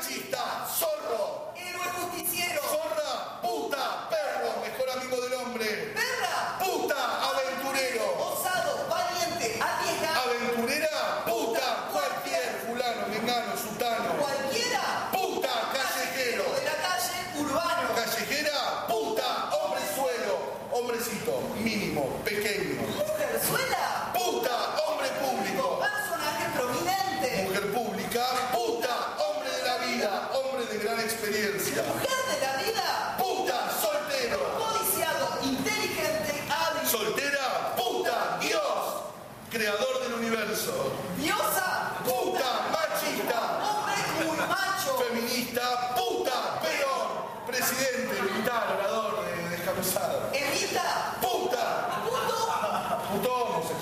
machista, 0.00 0.66
zorro, 0.78 1.52
héroe 1.54 1.84
justiciero. 2.00 2.59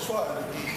fora. 0.09 0.68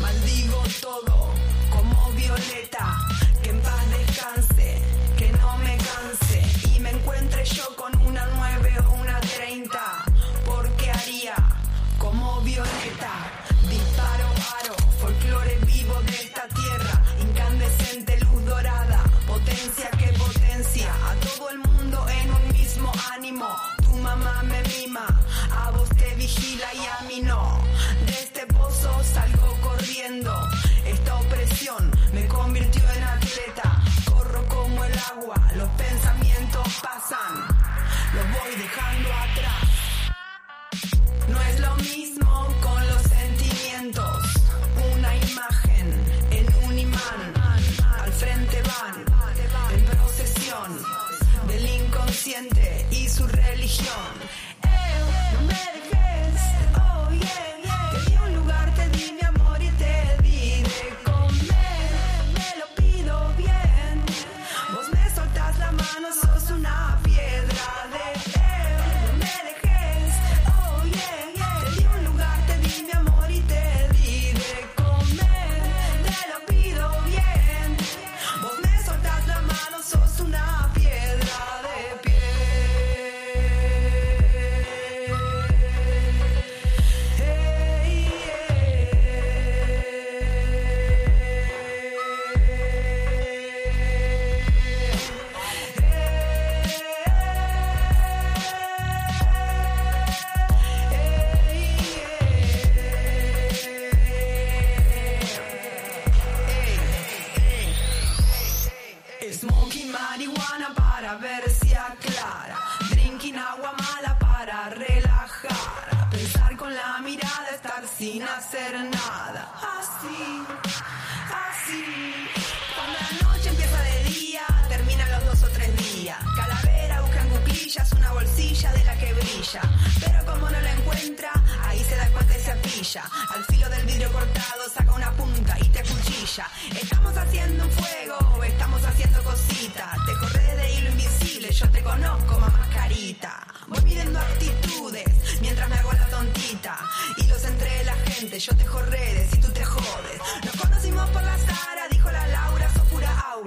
Maldigo 0.00 0.60
todo 0.80 1.30
como 1.70 2.10
violeta. 2.16 2.98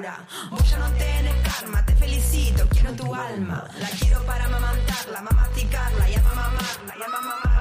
locura. 0.05 0.19
Vos 0.49 0.69
ya 0.69 0.77
no 0.77 0.89
tenés 0.91 1.35
karma, 1.43 1.85
te 1.85 1.95
felicito, 1.95 2.67
quiero 2.69 2.91
tu 2.93 3.13
alma. 3.13 3.63
La 3.79 3.89
quiero 3.89 4.21
para 4.25 4.45
amamantarla, 4.45 5.21
mamasticarla 5.21 6.09
y 6.09 6.15
amamamarla, 6.15 6.95
y 6.97 7.03
amamamarla, 7.03 7.51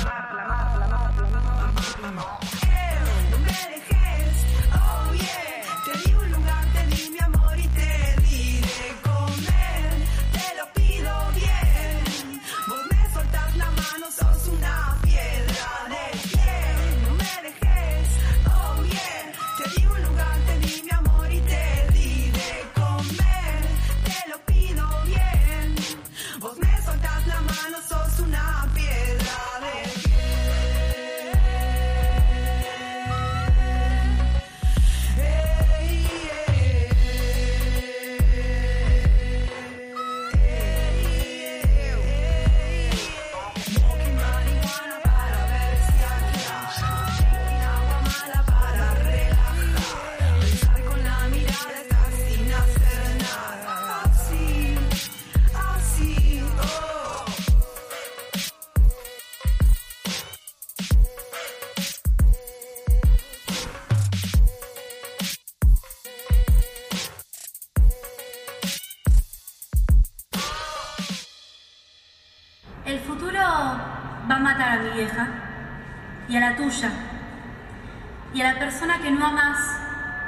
mamarla, 0.00 0.44
mamarla, 0.46 0.88
mamarla, 0.88 1.28
mamarla, 1.28 1.98
mamarla. 2.02 2.59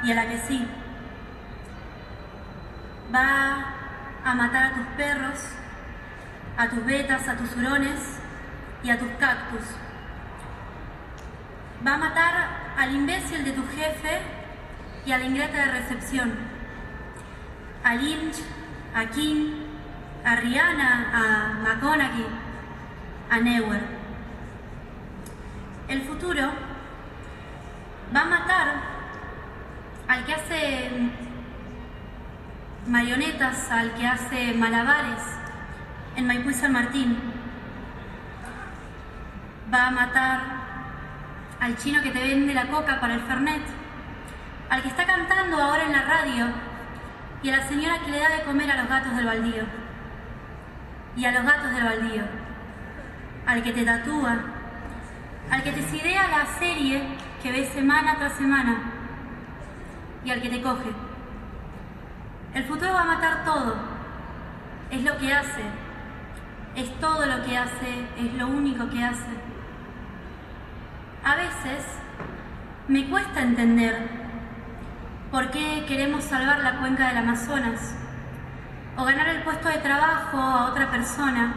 Y 0.03 0.11
a 0.11 0.15
la 0.15 0.27
que 0.27 0.37
sí. 0.39 0.67
Va 3.13 3.65
a 4.25 4.35
matar 4.35 4.63
a 4.63 4.73
tus 4.73 4.85
perros, 4.97 5.39
a 6.57 6.67
tus 6.69 6.85
betas, 6.85 7.27
a 7.27 7.35
tus 7.35 7.55
hurones 7.55 7.99
y 8.83 8.89
a 8.89 8.99
tus 8.99 9.09
cactus. 9.19 9.63
Va 11.85 11.95
a 11.95 11.97
matar 11.97 12.47
al 12.77 12.93
imbécil 12.93 13.43
de 13.43 13.51
tu 13.51 13.65
jefe 13.67 14.21
y 15.05 15.11
a 15.11 15.17
la 15.17 15.25
ingrata 15.25 15.57
de 15.57 15.71
recepción. 15.71 16.33
A 17.83 17.95
Lynch, 17.95 18.37
a 18.95 19.05
King, 19.05 19.51
a 20.25 20.35
Rihanna, 20.35 21.11
a 21.13 21.53
McConaughey, 21.61 22.27
a 23.29 23.39
Neuer. 23.39 23.81
El 25.87 26.01
futuro 26.03 26.51
va 28.15 28.21
a 28.21 28.25
matar 28.25 28.92
al 30.07 30.25
que 30.25 30.33
hace 30.33 30.89
marionetas, 32.87 33.71
al 33.71 33.93
que 33.93 34.05
hace 34.05 34.53
malabares 34.53 35.21
en 36.15 36.27
Maipú 36.27 36.49
y 36.49 36.53
San 36.53 36.73
Martín. 36.73 37.17
Va 39.73 39.87
a 39.87 39.91
matar 39.91 40.39
al 41.59 41.77
chino 41.77 42.01
que 42.01 42.11
te 42.11 42.19
vende 42.19 42.53
la 42.53 42.67
coca 42.67 42.99
para 42.99 43.15
el 43.15 43.21
Fernet, 43.21 43.63
al 44.69 44.81
que 44.81 44.89
está 44.89 45.05
cantando 45.05 45.61
ahora 45.61 45.85
en 45.85 45.91
la 45.93 46.01
radio 46.01 46.47
y 47.41 47.49
a 47.49 47.57
la 47.57 47.67
señora 47.67 47.99
que 47.99 48.11
le 48.11 48.19
da 48.19 48.29
de 48.29 48.43
comer 48.43 48.71
a 48.71 48.77
los 48.77 48.89
gatos 48.89 49.15
del 49.15 49.25
baldío. 49.25 49.63
Y 51.15 51.25
a 51.25 51.31
los 51.31 51.43
gatos 51.43 51.73
del 51.73 51.83
baldío. 51.83 52.23
Al 53.45 53.61
que 53.61 53.71
te 53.71 53.83
tatúa, 53.83 54.37
al 55.51 55.63
que 55.63 55.71
te 55.71 55.83
sidea 55.83 56.27
la 56.27 56.59
serie 56.59 57.03
que 57.41 57.51
ves 57.51 57.69
semana 57.69 58.15
tras 58.17 58.33
semana 58.33 58.92
y 60.25 60.31
al 60.31 60.41
que 60.41 60.49
te 60.49 60.61
coge. 60.61 60.91
El 62.53 62.63
futuro 62.65 62.93
va 62.93 63.01
a 63.01 63.05
matar 63.05 63.43
todo. 63.45 63.75
Es 64.91 65.03
lo 65.03 65.17
que 65.17 65.33
hace. 65.33 65.63
Es 66.75 66.99
todo 66.99 67.25
lo 67.25 67.43
que 67.43 67.57
hace. 67.57 68.07
Es 68.17 68.33
lo 68.35 68.47
único 68.47 68.89
que 68.89 69.03
hace. 69.03 69.33
A 71.23 71.35
veces 71.35 71.85
me 72.87 73.09
cuesta 73.09 73.41
entender 73.41 74.07
por 75.31 75.49
qué 75.51 75.85
queremos 75.87 76.23
salvar 76.25 76.59
la 76.59 76.79
cuenca 76.79 77.07
del 77.07 77.17
Amazonas 77.17 77.95
o 78.97 79.03
ganar 79.03 79.29
el 79.29 79.41
puesto 79.43 79.69
de 79.69 79.77
trabajo 79.77 80.37
a 80.37 80.65
otra 80.69 80.91
persona 80.91 81.53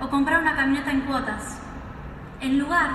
o 0.00 0.08
comprar 0.08 0.42
una 0.42 0.54
camioneta 0.54 0.90
en 0.90 1.00
cuotas. 1.02 1.60
En 2.40 2.58
lugar 2.58 2.90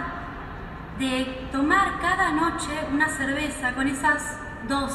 de 1.00 1.48
tomar 1.52 2.00
cada 2.00 2.32
noche 2.32 2.72
una 2.94 3.08
cerveza 3.08 3.74
con 3.74 3.88
esas 3.88 4.38
dos, 4.68 4.94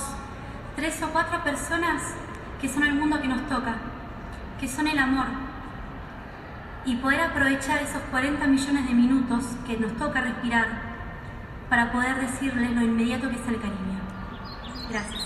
tres 0.76 1.02
o 1.02 1.08
cuatro 1.08 1.42
personas 1.42 2.02
que 2.60 2.68
son 2.68 2.84
el 2.84 2.94
mundo 2.94 3.20
que 3.20 3.28
nos 3.28 3.46
toca, 3.48 3.76
que 4.60 4.68
son 4.68 4.86
el 4.86 4.98
amor, 4.98 5.26
y 6.84 6.96
poder 6.96 7.20
aprovechar 7.20 7.82
esos 7.82 8.00
40 8.10 8.46
millones 8.46 8.86
de 8.86 8.94
minutos 8.94 9.44
que 9.66 9.76
nos 9.76 9.92
toca 9.96 10.20
respirar 10.20 10.66
para 11.68 11.90
poder 11.90 12.20
decirles 12.20 12.70
lo 12.72 12.82
inmediato 12.82 13.28
que 13.28 13.36
es 13.36 13.48
el 13.48 13.60
cariño. 13.60 14.00
Gracias. 14.88 15.25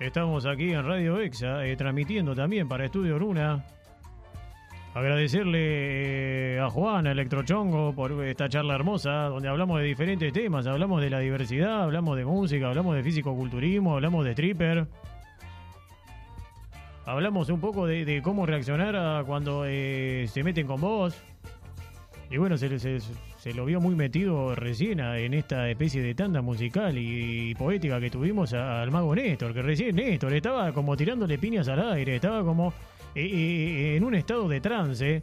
Estamos 0.00 0.46
aquí 0.46 0.72
en 0.72 0.84
Radio 0.86 1.20
Exa, 1.20 1.64
eh, 1.66 1.76
transmitiendo 1.76 2.34
también 2.34 2.66
para 2.68 2.86
Estudio 2.86 3.18
Luna. 3.18 3.64
Agradecerle 4.94 6.54
eh, 6.56 6.58
a 6.60 6.70
Juan, 6.70 7.06
Electrochongo, 7.06 7.94
por 7.94 8.24
esta 8.24 8.48
charla 8.48 8.74
hermosa, 8.74 9.24
donde 9.28 9.48
hablamos 9.48 9.78
de 9.80 9.86
diferentes 9.86 10.32
temas. 10.32 10.66
Hablamos 10.66 11.02
de 11.02 11.10
la 11.10 11.18
diversidad, 11.20 11.82
hablamos 11.82 12.16
de 12.16 12.24
música, 12.24 12.68
hablamos 12.68 12.96
de 12.96 13.02
físico-culturismo, 13.02 13.94
hablamos 13.94 14.24
de 14.24 14.30
stripper. 14.32 14.86
Hablamos 17.04 17.50
un 17.50 17.60
poco 17.60 17.86
de, 17.86 18.04
de 18.04 18.22
cómo 18.22 18.46
reaccionar 18.46 18.96
a 18.96 19.22
cuando 19.24 19.64
eh, 19.66 20.26
se 20.28 20.42
meten 20.42 20.66
con 20.66 20.80
vos. 20.80 21.14
Y 22.30 22.38
bueno, 22.38 22.56
se, 22.56 22.78
se- 22.78 23.00
se 23.40 23.54
lo 23.54 23.64
vio 23.64 23.80
muy 23.80 23.94
metido 23.94 24.54
recién 24.54 25.00
en 25.00 25.32
esta 25.34 25.68
especie 25.70 26.02
de 26.02 26.14
tanda 26.14 26.42
musical 26.42 26.96
y, 26.98 27.54
poética 27.54 27.98
que 27.98 28.10
tuvimos 28.10 28.52
a- 28.52 28.82
al 28.82 28.90
mago 28.90 29.14
Néstor, 29.14 29.54
que 29.54 29.62
recién 29.62 29.96
Néstor 29.96 30.34
estaba 30.34 30.72
como 30.72 30.94
tirándole 30.96 31.38
piñas 31.38 31.66
al 31.68 31.80
aire, 31.92 32.16
estaba 32.16 32.44
como 32.44 32.72
eh, 33.14 33.24
eh, 33.24 33.96
en 33.96 34.04
un 34.04 34.14
estado 34.14 34.46
de 34.48 34.60
trance. 34.60 35.22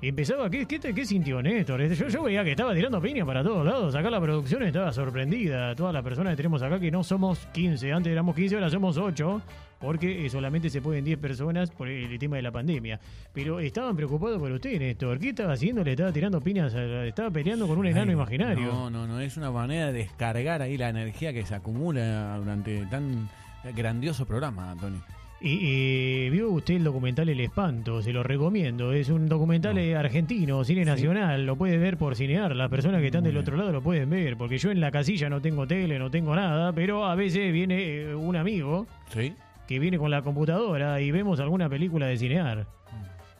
Y 0.00 0.08
empezaba, 0.08 0.50
¿qué, 0.50 0.66
qué, 0.66 0.78
qué 0.78 1.06
sintió 1.06 1.40
Néstor? 1.40 1.80
Este, 1.80 1.96
Yo, 1.96 2.08
yo 2.08 2.22
veía 2.22 2.44
que 2.44 2.50
estaba 2.50 2.74
tirando 2.74 3.00
piñas 3.00 3.26
para 3.26 3.42
todos 3.42 3.64
lados. 3.64 3.94
Acá 3.94 4.10
la 4.10 4.20
producción 4.20 4.62
estaba 4.62 4.92
sorprendida. 4.92 5.74
Todas 5.74 5.94
las 5.94 6.02
personas 6.02 6.32
que 6.32 6.36
tenemos 6.36 6.62
acá, 6.62 6.78
que 6.78 6.90
no 6.90 7.02
somos 7.02 7.46
15, 7.52 7.92
antes 7.92 8.12
éramos 8.12 8.36
15, 8.36 8.56
ahora 8.56 8.68
somos 8.68 8.98
8, 8.98 9.42
porque 9.80 10.26
eh, 10.26 10.28
solamente 10.28 10.68
se 10.68 10.82
pueden 10.82 11.02
10 11.02 11.18
personas 11.18 11.70
por 11.70 11.88
el 11.88 12.18
tema 12.18 12.36
de 12.36 12.42
la 12.42 12.52
pandemia. 12.52 13.00
Pero 13.32 13.58
estaban 13.58 13.96
preocupados 13.96 14.38
por 14.38 14.52
usted, 14.52 14.78
Néstor. 14.78 15.18
¿Qué 15.18 15.30
estaba 15.30 15.54
haciendo? 15.54 15.82
Le 15.82 15.92
estaba 15.92 16.12
tirando 16.12 16.42
piñas, 16.42 16.74
estaba 16.74 17.30
peleando 17.30 17.66
con 17.66 17.78
un 17.78 17.86
enano 17.86 18.10
Ay, 18.10 18.14
imaginario. 18.16 18.66
No, 18.66 18.90
no, 18.90 19.06
no, 19.06 19.18
es 19.20 19.38
una 19.38 19.50
manera 19.50 19.86
de 19.86 20.00
descargar 20.00 20.60
ahí 20.60 20.76
la 20.76 20.90
energía 20.90 21.32
que 21.32 21.46
se 21.46 21.54
acumula 21.54 22.36
durante 22.36 22.84
tan 22.86 23.30
grandioso 23.74 24.26
programa, 24.26 24.72
Antonio. 24.72 25.00
Y, 25.38 25.50
y 25.50 26.30
vio 26.30 26.50
usted 26.50 26.76
el 26.76 26.84
documental 26.84 27.28
El 27.28 27.40
Espanto, 27.40 28.00
se 28.00 28.12
lo 28.12 28.22
recomiendo. 28.22 28.92
Es 28.92 29.10
un 29.10 29.28
documental 29.28 29.76
eh, 29.76 29.94
argentino, 29.94 30.64
cine 30.64 30.84
nacional, 30.84 31.44
lo 31.44 31.56
puede 31.56 31.76
ver 31.76 31.98
por 31.98 32.16
cinear. 32.16 32.56
Las 32.56 32.70
personas 32.70 33.00
que 33.02 33.06
están 33.08 33.24
del 33.24 33.36
otro 33.36 33.56
lado 33.56 33.70
lo 33.70 33.82
pueden 33.82 34.08
ver, 34.08 34.36
porque 34.38 34.56
yo 34.56 34.70
en 34.70 34.80
la 34.80 34.90
casilla 34.90 35.28
no 35.28 35.42
tengo 35.42 35.66
tele, 35.66 35.98
no 35.98 36.10
tengo 36.10 36.34
nada, 36.34 36.72
pero 36.72 37.04
a 37.04 37.14
veces 37.14 37.52
viene 37.52 38.00
eh, 38.00 38.14
un 38.14 38.34
amigo 38.34 38.86
Sí. 39.10 39.34
que 39.68 39.78
viene 39.78 39.98
con 39.98 40.10
la 40.10 40.22
computadora 40.22 41.00
y 41.02 41.10
vemos 41.10 41.38
alguna 41.38 41.68
película 41.68 42.06
de 42.06 42.16
cinear. 42.16 42.66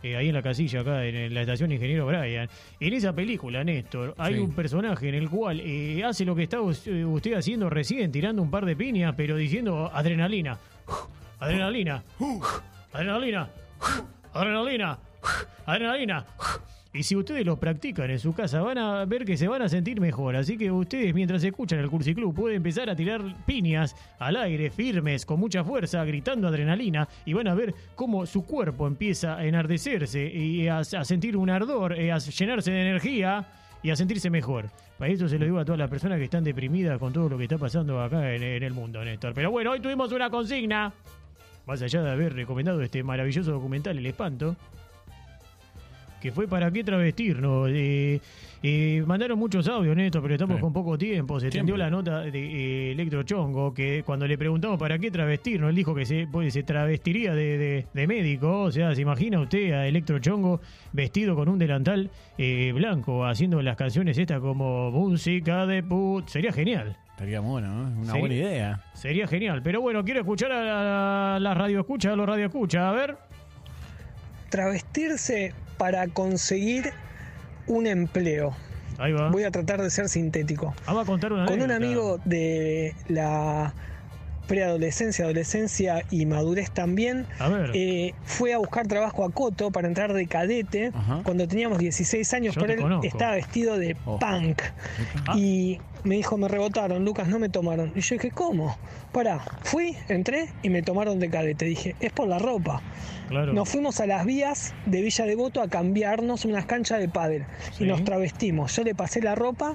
Eh, 0.03 0.15
ahí 0.17 0.29
en 0.29 0.35
la 0.35 0.43
casilla, 0.43 0.81
acá 0.81 1.03
en, 1.07 1.33
la 1.33 1.41
estación 1.41 1.73
Ingeniero 1.73 2.07
Brian. 2.07 2.47
En 2.79 2.93
esa 2.93 3.15
película, 3.15 3.65
Néstor, 3.65 4.15
hay 4.19 4.35
Sí. 4.35 4.41
un 4.41 4.53
personaje 4.53 5.09
en 5.09 5.15
el 5.15 5.31
cual 5.31 5.61
eh, 5.65 6.05
hace 6.05 6.27
lo 6.27 6.37
que 6.37 6.43
está 6.43 6.59
eh, 6.59 7.05
usted 7.07 7.33
haciendo 7.33 7.71
recién, 7.71 8.13
tirando 8.13 8.43
un 8.43 8.51
par 8.51 8.67
de 8.67 8.77
piñas, 8.77 9.15
pero 9.17 9.35
diciendo 9.37 9.91
adrenalina. 9.93 10.59
Adrenalina. 11.39 12.03
Adrenalina. 12.93 13.51
Adrenalina. 14.33 14.99
Adrenalina. 15.67 16.27
Y 16.97 17.03
si 17.03 17.15
ustedes 17.15 17.45
lo 17.45 17.59
practican 17.59 18.11
en 18.11 18.19
su 18.19 18.33
casa, 18.33 18.63
van 18.63 18.79
a 18.79 19.05
ver 19.05 19.27
que 19.27 19.37
se 19.37 19.49
van 19.49 19.61
a 19.61 19.69
sentir 19.69 20.01
mejor. 20.01 20.35
Así 20.35 20.57
que 20.57 20.71
ustedes, 20.71 21.13
mientras 21.13 21.45
escuchan 21.45 21.79
el 21.79 21.91
Cursiclub, 21.91 22.35
pueden 22.35 22.57
empezar 22.57 22.89
a 22.89 22.97
tirar 22.97 23.21
piñas 23.45 23.95
al 24.19 24.37
aire, 24.37 24.71
firmes, 24.71 25.27
con 25.27 25.39
mucha 25.39 25.63
fuerza, 25.63 26.03
gritando 26.07 26.49
adrenalina, 26.49 27.07
y 27.27 27.35
van 27.35 27.49
a 27.49 27.55
ver 27.55 27.75
cómo 27.95 28.25
su 28.25 28.47
cuerpo 28.47 28.87
empieza 28.87 29.37
a 29.37 29.45
enardecerse 29.45 30.25
y 30.25 30.69
a, 30.69 30.85
sentir 30.85 31.37
un 31.37 31.51
ardor, 31.51 31.93
eh, 31.93 32.13
a 32.13 32.19
llenarse 32.19 32.71
de 32.71 32.81
energía 32.81 33.47
y 33.83 33.91
a 33.91 33.97
sentirse 33.97 34.31
mejor. 34.31 34.71
Para 34.99 35.13
esto 35.13 35.29
se 35.29 35.39
lo 35.39 35.45
digo 35.45 35.59
a 35.59 35.67
todas 35.67 35.79
las 35.79 35.91
personas 35.91 36.17
que 36.17 36.25
están 36.25 36.45
deprimidas 36.45 36.99
con 36.99 37.13
todo 37.13 37.29
lo 37.29 37.37
que 37.37 37.45
está 37.45 37.59
pasando 37.59 38.01
acá 38.01 38.33
en, 38.35 38.43
en 38.43 38.63
el 38.63 38.73
mundo, 38.73 39.05
Néstor. 39.05 39.35
Pero 39.35 39.51
bueno, 39.51 39.73
hoy 39.73 39.81
tuvimos 39.81 40.11
una 40.13 40.31
consigna. 40.31 40.95
Más 41.67 41.83
allá 41.83 42.03
de 42.03 42.11
haber 42.11 42.35
recomendado 42.35 42.81
este 42.83 43.03
maravilloso 43.03 43.51
documental 43.51 43.99
El 43.99 44.07
Espanto, 44.07 44.57
que 46.21 46.31
fue 46.33 46.49
para 46.49 46.71
qué 46.71 46.83
travestirnos. 46.83 47.69
Eh, 47.73 48.21
eh, 48.63 49.03
mandaron 49.07 49.39
muchos 49.39 49.69
audios, 49.69 49.95
Néstor, 49.97 50.23
pero 50.23 50.35
estamos 50.35 50.57
Sí. 50.57 50.61
con 50.63 50.73
poco 50.73 50.97
tiempo. 50.97 51.39
Se 51.39 51.51
tendió 51.51 51.75
Siempre. 51.77 51.79
la 51.79 51.91
nota 51.91 52.21
de 52.23 52.31
eh, 52.39 52.93
Electro 52.93 53.23
Chongo, 53.25 53.75
que 53.75 54.03
cuando 54.05 54.27
le 54.27 54.39
preguntamos 54.39 54.79
para 54.79 54.99
qué 54.99 55.11
travestirnos, 55.11 55.71
él 55.71 55.77
dijo 55.77 55.95
que 55.95 56.07
se, 56.07 56.27
pues, 56.31 56.53
se 56.55 56.63
travestiría 56.63 57.35
de, 57.35 57.59
de- 57.59 57.87
de 57.93 58.07
médico. 58.07 58.63
O 58.63 58.73
sea, 58.73 58.95
¿se 58.95 59.03
imagina 59.03 59.41
usted 59.41 59.73
a 59.73 59.87
Electro 59.87 60.19
Chongo 60.21 60.61
vestido 60.93 61.35
con 61.37 61.49
un 61.49 61.59
delantal 61.59 62.11
eh, 62.39 62.73
blanco, 62.75 63.27
haciendo 63.27 63.61
las 63.61 63.77
canciones 63.77 64.17
estas 64.19 64.41
como 64.41 64.91
música 64.91 65.67
de 65.67 65.83
put? 65.83 66.29
Sería 66.29 66.53
genial. 66.53 66.97
Estaría 67.17 67.41
bueno, 67.41 67.69
¿no? 67.69 68.03
Una 68.03 68.15
buena 68.17 68.35
idea. 68.35 68.81
Sería 68.93 69.27
genial. 69.27 69.63
Pero 69.63 69.81
bueno, 69.81 70.05
quiero 70.05 70.21
escuchar 70.21 70.53
a 70.53 70.63
la, 70.63 71.39
la 71.41 71.55
radio 71.55 71.81
escucha, 71.81 72.13
a 72.13 72.17
los 72.17 72.27
radio 72.27 72.45
escucha. 72.45 72.91
A 72.91 72.93
ver. 72.93 73.17
Travestirse 74.51 75.55
para 75.79 76.09
conseguir 76.09 76.93
un 77.69 77.87
empleo. 77.87 78.55
Ahí 78.99 79.13
va. 79.13 79.31
Voy 79.31 79.45
a 79.45 79.51
tratar 79.51 79.81
de 79.81 79.89
ser 79.89 80.11
sintético. 80.11 80.75
Vamos 80.87 81.05
a 81.05 81.07
contar 81.07 81.33
una 81.33 81.47
Con 81.47 81.63
un 81.63 81.71
amigo 81.71 82.21
de 82.27 82.95
la 83.09 83.73
preadolescencia, 84.47 85.25
adolescencia 85.25 86.05
y 86.11 86.27
madurez 86.27 86.71
también, 86.71 87.27
A 87.39 87.49
ver. 87.49 87.71
eh, 87.75 88.15
fue 88.25 88.55
a 88.55 88.59
buscar 88.59 88.87
trabajo 88.87 89.25
a 89.25 89.31
Coto 89.31 89.71
para 89.71 89.89
entrar 89.89 90.13
de 90.13 90.27
cadete 90.27 90.91
Ajá. 90.95 91.21
cuando 91.25 91.47
teníamos 91.49 91.79
16 91.79 92.33
años, 92.35 92.55
Yo 92.55 92.61
pero 92.61 92.73
él 92.75 92.81
conozco. 92.81 93.07
estaba 93.07 93.35
vestido 93.35 93.79
de 93.79 93.97
Oh. 94.05 94.19
punk. 94.19 94.63
Ah. 95.27 95.35
Y 95.37 95.81
me 96.05 96.15
dijo, 96.17 96.37
me 96.39 96.49
rebotaron, 96.49 97.05
Lucas, 97.05 97.29
no 97.29 97.39
me 97.39 97.49
tomaron. 97.49 97.93
Y 97.97 98.01
yo 98.01 98.15
dije, 98.17 98.31
¿cómo? 98.31 98.77
Pará, 99.13 99.41
fui, 99.65 99.97
entré 100.09 100.49
y 100.63 100.71
me 100.71 100.83
tomaron 100.83 101.19
de 101.19 101.29
cadete. 101.31 101.65
Dije, 101.65 101.97
es 102.01 102.13
por 102.13 102.29
la 102.29 102.39
ropa. 102.39 102.81
claro. 103.29 103.53
Nos 103.53 103.69
fuimos 103.69 103.99
a 104.01 104.07
las 104.07 104.25
vías 104.25 104.73
de 104.87 105.01
Villa 105.03 105.25
Devoto 105.27 105.61
a 105.61 105.69
cambiarnos 105.69 106.45
unas 106.45 106.65
canchas 106.67 107.01
de 107.01 107.09
pádel 107.09 107.45
Sí. 107.77 107.83
y 107.85 107.87
nos 107.89 108.05
travestimos. 108.05 108.77
Yo 108.77 108.85
le 108.85 108.95
pasé 108.95 109.21
la 109.21 109.35
ropa 109.35 109.75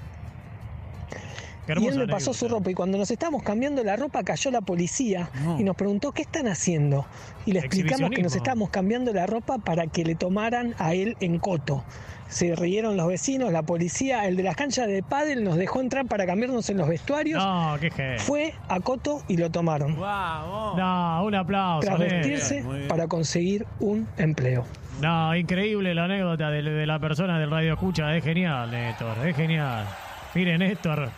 y 1.68 1.88
él 1.88 1.98
me 2.00 2.08
pasó 2.08 2.34
su 2.34 2.48
ropa 2.48 2.72
y 2.72 2.74
cuando 2.74 2.98
nos 2.98 3.12
estábamos 3.12 3.44
cambiando 3.44 3.84
la 3.84 3.96
ropa 3.96 4.24
cayó 4.24 4.51
la 4.51 4.62
policía 4.62 5.30
No. 5.44 5.60
y 5.60 5.63
nos 5.63 5.75
preguntó 5.75 6.12
qué 6.12 6.24
están 6.24 6.48
haciendo 6.48 7.06
y 7.46 7.51
le 7.53 7.60
explicamos 7.60 8.10
que 8.12 8.22
nos 8.24 8.36
estábamos 8.36 8.70
cambiando 8.70 9.13
la 9.13 9.25
ropa 9.27 9.58
para 9.60 9.88
que 9.88 10.03
le 10.03 10.15
tomaran 10.15 10.75
a 10.80 10.94
él 10.94 11.15
en 11.20 11.39
coto. 11.39 11.84
Se 12.30 12.56
rieron 12.56 12.96
los 12.96 13.08
vecinos, 13.08 13.51
la 13.51 13.62
policía, 13.62 14.25
el 14.25 14.38
de 14.38 14.44
las 14.44 14.56
canchas 14.56 14.88
de 14.88 15.03
pádel 15.03 15.44
nos 15.44 15.58
dejó 15.58 15.82
entrar 15.82 16.06
para 16.06 16.25
cambiarnos 16.25 16.70
en 16.70 16.77
los 16.77 16.88
vestuarios. 16.88 17.44
No, 17.44 17.75
qué 17.82 17.91
genio. 17.91 18.20
Fue 18.20 18.53
a 18.70 18.80
Coto 18.80 19.22
y 19.27 19.36
lo 19.36 19.51
tomaron. 19.51 20.00
¡Vamos! 20.00 20.77
No, 20.77 21.25
un 21.25 21.36
aplauso. 21.36 21.91
Muy 21.98 22.08
bien. 22.08 22.88
para 22.88 23.08
conseguir 23.08 23.65
un 23.82 24.08
empleo. 24.18 24.65
No, 25.01 25.36
increíble 25.36 25.94
la 25.94 26.06
anécdota 26.06 26.50
de, 26.51 26.62
de 26.62 26.86
la 26.88 27.00
persona 27.00 27.38
del 27.38 27.51
radio 27.51 27.74
escucha. 27.74 28.15
Es 28.15 28.24
genial, 28.24 28.72
Néstor. 28.72 29.27
Es 29.27 29.36
genial. 29.36 29.86
Mire, 30.34 30.58
Néstor, 30.58 31.10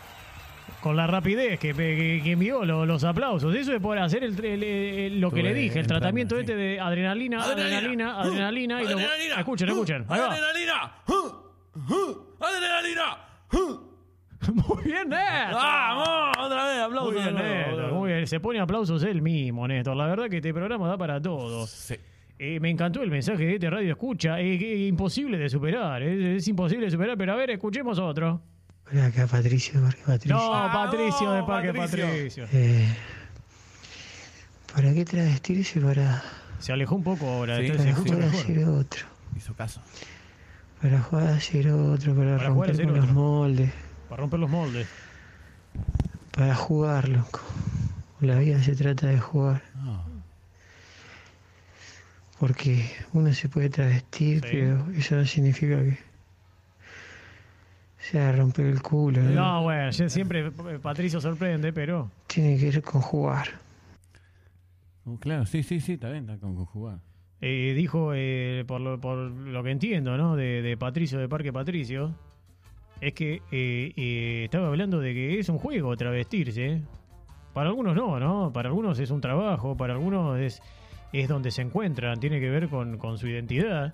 con 0.84 0.98
la 0.98 1.08
rapidez 1.08 1.58
que, 1.60 1.74
que- 1.74 2.22
que 2.24 2.32
envió 2.34 2.66
lo- 2.66 2.86
los 2.86 3.04
aplausos. 3.06 3.56
Eso 3.56 3.74
es 3.74 3.80
por 3.82 3.98
hacer 3.98 4.24
el, 4.24 4.38
el- 4.46 4.64
el- 4.64 5.20
lo 5.22 5.32
que 5.32 5.40
Estuve 5.40 5.54
le 5.56 5.60
dije, 5.62 5.80
el 5.80 5.88
tratamiento 5.88 6.38
este 6.38 6.56
de 6.56 6.80
adrenalina, 6.80 7.42
adrenalina, 7.42 8.20
adrenalina. 8.20 8.82
y 8.82 8.86
lo- 8.86 8.92
¡Adrenalina! 8.98 9.36
escuchen, 9.40 9.70
escuchen. 9.70 10.06
¡Adrenalina! 10.10 10.92
¡Adrenalina! 12.40 13.18
Muy 14.54 14.84
bien, 14.84 15.08
Néstor. 15.08 15.54
¡Vamos! 15.54 16.38
Otra 16.38 16.66
vez, 16.68 16.80
aplausos. 16.82 17.14
Muy 17.14 17.22
bien. 17.24 17.36
Néstor. 17.36 17.92
Muy 17.94 18.12
bien. 18.12 18.28
Se 18.28 18.40
pone 18.42 18.60
aplausos 18.60 19.04
él 19.04 19.22
mismo, 19.22 19.68
Néstor. 19.68 19.96
La 19.96 20.06
verdad 20.08 20.30
que 20.30 20.38
este 20.38 20.54
programa 20.54 20.88
da 20.88 20.98
para 20.98 21.22
todo. 21.22 21.66
Sí. 21.66 21.96
Eh, 22.40 22.60
me 22.60 22.70
encantó 22.70 23.02
el 23.04 23.10
mensaje 23.10 23.46
de 23.46 23.54
este 23.54 23.70
radio 23.70 23.90
escucha. 23.92 24.40
Es 24.42 24.62
imposible 24.62 25.38
de 25.38 25.48
superar. 25.50 26.04
Es, 26.04 26.20
es 26.42 26.48
imposible 26.50 26.86
de 26.88 26.92
superar. 26.92 27.18
Pero 27.18 27.32
a 27.34 27.36
ver, 27.38 27.52
escuchemos 27.52 27.98
otro. 28.00 28.42
Acá 29.02 29.28
Patricio 29.28 29.80
de 29.80 29.88
Parque 29.88 30.04
Patricio. 30.06 30.36
No, 30.36 30.50
Vamos, 30.52 30.86
Patricio 30.86 31.32
de 31.32 31.44
Parque 31.44 31.74
Patricio. 31.74 32.06
Patricio. 32.08 32.48
Eh, 32.54 32.96
¿Para 34.74 34.94
qué 34.94 35.06
travestirse? 35.06 35.82
Para, 35.82 36.24
Se 36.60 36.74
alejó 36.74 36.96
un 36.96 37.04
poco 37.04 37.28
ahora. 37.28 37.58
Sí, 37.58 37.72
para 37.72 37.96
jugar 37.96 38.22
a 38.24 38.34
ser 38.34 38.66
otro. 38.66 39.06
Hizo 39.36 39.54
caso. 39.56 39.82
Para 40.82 41.00
jugar 41.02 41.28
a 41.28 41.40
ser 41.40 41.70
otro, 41.72 42.16
para, 42.16 42.38
romper 42.38 42.84
con 42.84 42.94
los 42.96 43.12
moldes. 43.12 43.72
Para 44.10 44.22
romper 44.22 44.40
los 44.40 44.50
moldes. 44.50 44.88
Para 46.32 46.56
jugar, 46.56 47.10
loco. 47.10 47.40
La 48.20 48.38
vida 48.40 48.62
se 48.64 48.76
trata 48.76 49.08
de 49.08 49.20
jugar. 49.20 49.64
No. 49.76 50.04
Porque 52.40 52.92
uno 53.14 53.34
se 53.34 53.48
puede 53.50 53.70
travestir, 53.70 54.42
Sí. 54.42 54.48
pero 54.52 54.92
eso 54.92 55.16
no 55.16 55.26
significa 55.26 55.78
que 55.78 55.98
sea 58.10 58.32
romper 58.34 58.66
el 58.68 58.82
culo. 58.82 59.22
¿no? 59.22 59.32
No, 59.32 59.64
bueno, 59.64 59.92
siempre 59.92 60.48
eh, 60.48 60.80
Patricio 60.82 61.20
sorprende, 61.22 61.72
pero. 61.74 62.12
Tiene 62.28 62.58
que 62.58 62.70
ver 62.70 62.82
con 62.82 63.02
jugar. 63.02 63.48
Oh, 65.06 65.18
claro, 65.18 65.46
sí, 65.46 65.64
sí, 65.64 65.80
sí, 65.80 65.94
está 65.94 66.10
bien, 66.10 66.24
está 66.30 66.38
con, 66.40 66.56
con 66.56 66.66
jugar. 66.66 67.00
eh, 67.42 67.74
dijo, 67.76 68.12
eh, 68.16 68.64
por, 68.68 68.80
lo, 68.82 69.00
por 69.02 69.18
lo 69.18 69.64
que 69.64 69.72
entiendo, 69.72 70.18
¿no? 70.18 70.36
De, 70.36 70.62
de 70.62 70.78
Patricio 70.78 71.20
de 71.20 71.28
Parque 71.28 71.52
Patricio. 71.52 72.14
Es 73.02 73.14
que 73.14 73.42
eh, 73.52 73.92
eh, 73.98 74.42
estaba 74.46 74.68
hablando 74.68 75.00
de 75.02 75.14
que 75.14 75.40
es 75.40 75.50
un 75.50 75.58
juego 75.58 75.96
travestirse. 75.98 76.82
Para 77.54 77.70
algunos 77.70 77.96
no, 77.96 78.18
¿no? 78.20 78.52
Para 78.54 78.70
algunos 78.70 78.98
es 79.00 79.12
un 79.12 79.20
trabajo, 79.20 79.76
para 79.76 79.94
algunos 79.94 80.40
es, 80.40 80.62
es 81.12 81.28
donde 81.28 81.52
se 81.52 81.62
encuentran, 81.62 82.20
tiene 82.20 82.40
que 82.40 82.50
ver 82.50 82.70
con, 82.70 82.98
con 82.98 83.18
su 83.18 83.28
identidad. 83.28 83.94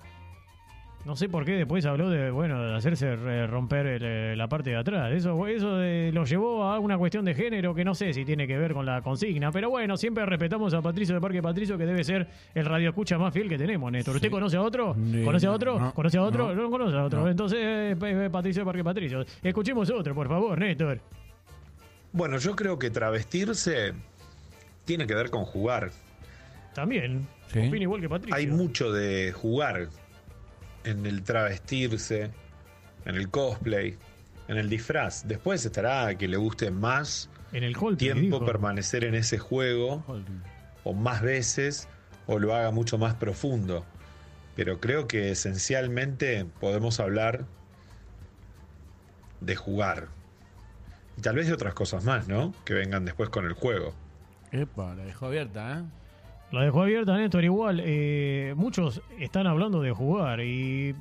No 1.06 1.16
sé 1.16 1.30
por 1.30 1.46
qué 1.46 1.52
después 1.52 1.86
habló 1.86 2.10
de, 2.10 2.30
bueno, 2.30 2.62
de 2.62 2.76
hacerse 2.76 3.08
eh, 3.14 3.46
romper 3.46 3.86
el, 3.86 4.02
eh, 4.04 4.36
la 4.36 4.48
parte 4.48 4.68
de 4.70 4.76
atrás. 4.76 5.10
Eso, 5.12 5.46
eso 5.46 5.76
de- 5.78 6.10
lo 6.12 6.24
llevó 6.26 6.64
a 6.64 6.78
una 6.78 6.98
cuestión 6.98 7.24
de 7.24 7.34
género 7.34 7.74
que 7.74 7.86
no 7.86 7.94
sé 7.94 8.12
si 8.12 8.26
tiene 8.26 8.46
que 8.46 8.58
ver 8.58 8.74
con 8.74 8.84
la 8.84 9.00
consigna. 9.00 9.50
Pero 9.50 9.70
bueno, 9.70 9.96
siempre 9.96 10.26
respetamos 10.26 10.74
a 10.74 10.82
Patricio 10.82 11.14
de 11.14 11.20
Parque 11.22 11.40
Patricio, 11.42 11.78
que 11.78 11.86
debe 11.86 12.04
ser 12.04 12.28
el 12.54 12.66
radio 12.66 12.90
escucha 12.90 13.16
más 13.16 13.32
fiel 13.32 13.48
que 13.48 13.56
tenemos, 13.56 13.90
Néstor. 13.90 14.16
¿Usted 14.16 14.28
Sí. 14.28 14.32
conoce 14.32 14.56
a 14.58 14.62
otro? 14.62 14.94
¿Conoce 15.24 15.46
a 15.46 15.52
otro? 15.52 15.80
no, 15.80 15.94
¿Conoce 15.94 16.18
a 16.18 16.22
otro? 16.22 16.48
no. 16.48 16.54
No, 16.54 16.62
no 16.64 16.70
conoce 16.70 16.96
a 16.96 17.04
otro. 17.04 17.20
No. 17.22 17.28
Entonces, 17.28 17.58
eh, 17.62 17.96
eh, 18.02 18.28
Patricio 18.30 18.60
de 18.60 18.66
Parque 18.66 18.84
Patricio. 18.84 19.24
Escuchemos 19.42 19.88
otro, 19.90 20.14
por 20.14 20.28
favor, 20.28 20.58
Néstor. 20.58 21.00
Bueno, 22.12 22.36
yo 22.36 22.54
creo 22.54 22.78
que 22.78 22.90
travestirse 22.90 23.94
tiene 24.84 25.06
que 25.06 25.14
ver 25.14 25.30
con 25.30 25.46
jugar. 25.46 25.90
También. 26.74 27.26
Sí. 27.46 27.60
Opina 27.60 27.82
igual 27.84 28.00
que 28.02 28.08
Patricio. 28.10 28.34
Hay 28.36 28.46
mucho 28.48 28.92
de 28.92 29.32
jugar 29.32 29.88
en 30.84 31.06
el 31.06 31.22
travestirse, 31.22 32.30
en 33.04 33.16
el 33.16 33.30
cosplay, 33.30 33.96
en 34.48 34.56
el 34.56 34.68
disfraz. 34.68 35.26
Después 35.26 35.64
estará 35.64 36.06
a 36.06 36.14
que 36.16 36.28
le 36.28 36.36
guste 36.36 36.70
más 36.70 37.30
En 37.52 37.64
el 37.64 37.76
tiempo 37.96 38.44
permanecer 38.44 39.04
en 39.04 39.14
ese 39.14 39.38
juego 39.38 40.04
o 40.84 40.92
más 40.92 41.22
veces 41.22 41.88
o 42.26 42.38
lo 42.38 42.54
haga 42.54 42.70
mucho 42.70 42.98
más 42.98 43.14
profundo. 43.14 43.84
Pero 44.56 44.80
creo 44.80 45.06
que 45.06 45.30
esencialmente 45.30 46.46
podemos 46.60 47.00
hablar 47.00 47.46
de 49.40 49.56
jugar. 49.56 50.08
Y 51.16 51.22
tal 51.22 51.36
vez 51.36 51.46
de 51.46 51.54
otras 51.54 51.74
cosas 51.74 52.04
más, 52.04 52.28
¿no? 52.28 52.52
Que 52.64 52.74
vengan 52.74 53.04
después 53.04 53.30
con 53.30 53.46
el 53.46 53.52
juego. 53.52 53.94
Epa, 54.52 54.94
la 54.94 55.04
dejó 55.04 55.26
abierta, 55.26 55.78
¿eh? 55.78 55.99
La 56.52 56.62
dejó 56.62 56.82
abierta, 56.82 57.16
Néstor, 57.16 57.44
igual. 57.44 57.80
eh, 57.84 58.54
muchos 58.56 59.00
están 59.18 59.46
hablando 59.46 59.80
de 59.80 59.92
jugar 59.92 60.40
y 60.40 60.94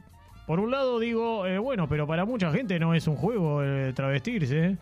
por 0.45 0.59
un 0.59 0.71
lado 0.71 0.99
digo, 0.99 1.45
eh, 1.47 1.57
bueno, 1.57 1.87
pero 1.87 2.05
para 2.07 2.25
mucha 2.25 2.51
gente 2.51 2.79
no 2.79 2.93
es 2.93 3.07
un 3.07 3.15
juego 3.15 3.63
eh, 3.63 3.91
travestirse. 3.93 4.77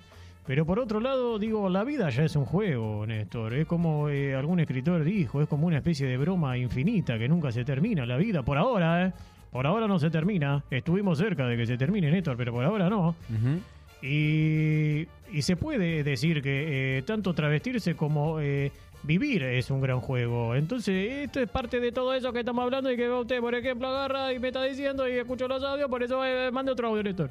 Pero 0.45 0.65
por 0.65 0.79
otro 0.79 1.01
lado 1.01 1.37
digo, 1.39 1.67
la 1.69 1.83
vida 1.83 2.09
ya 2.09 2.23
es 2.23 2.37
un 2.37 2.45
juego, 2.45 3.05
Néstor. 3.05 3.53
Es 3.53 3.65
como 3.65 4.07
eh, 4.07 4.33
algún 4.33 4.61
escritor 4.61 5.03
dijo, 5.03 5.41
es 5.41 5.47
como 5.49 5.67
una 5.67 5.77
especie 5.77 6.07
de 6.07 6.15
broma 6.15 6.57
infinita 6.57 7.17
que 7.19 7.27
nunca 7.27 7.51
se 7.51 7.65
termina. 7.65 8.05
La 8.05 8.15
vida, 8.15 8.43
por 8.43 8.57
ahora, 8.57 9.07
¿eh? 9.07 9.13
Por 9.51 9.67
ahora 9.67 9.87
no 9.89 9.99
se 9.99 10.09
termina. 10.09 10.63
Estuvimos 10.71 11.17
cerca 11.17 11.45
de 11.47 11.57
que 11.57 11.65
se 11.65 11.77
termine, 11.77 12.09
Néstor, 12.11 12.37
pero 12.37 12.53
por 12.53 12.63
ahora 12.63 12.89
no. 12.89 13.15
Y, 14.01 15.07
y 15.33 15.41
se 15.41 15.57
puede 15.57 16.03
decir 16.03 16.41
que 16.41 16.97
eh, 16.97 17.01
tanto 17.01 17.33
travestirse 17.33 17.95
como 17.95 18.39
vivir 19.03 19.43
es 19.43 19.69
un 19.69 19.81
gran 19.81 20.01
juego. 20.01 20.55
Entonces, 20.55 21.23
esto 21.23 21.39
es 21.39 21.49
parte 21.49 21.79
de 21.79 21.91
todo 21.91 22.13
eso 22.13 22.33
que 22.33 22.39
estamos 22.39 22.63
hablando 22.63 22.91
y 22.91 22.97
que 22.97 23.09
usted, 23.09 23.39
por 23.39 23.55
ejemplo, 23.55 23.87
agarra 23.87 24.33
y 24.33 24.39
me 24.39 24.49
está 24.49 24.63
diciendo 24.63 25.07
y 25.07 25.13
escucho 25.13 25.47
los 25.47 25.63
audios, 25.63 25.89
por 25.89 26.03
eso 26.03 26.23
eh, 26.25 26.51
mande 26.51 26.71
otro 26.71 26.89
audio, 26.89 27.03
Néstor. 27.03 27.29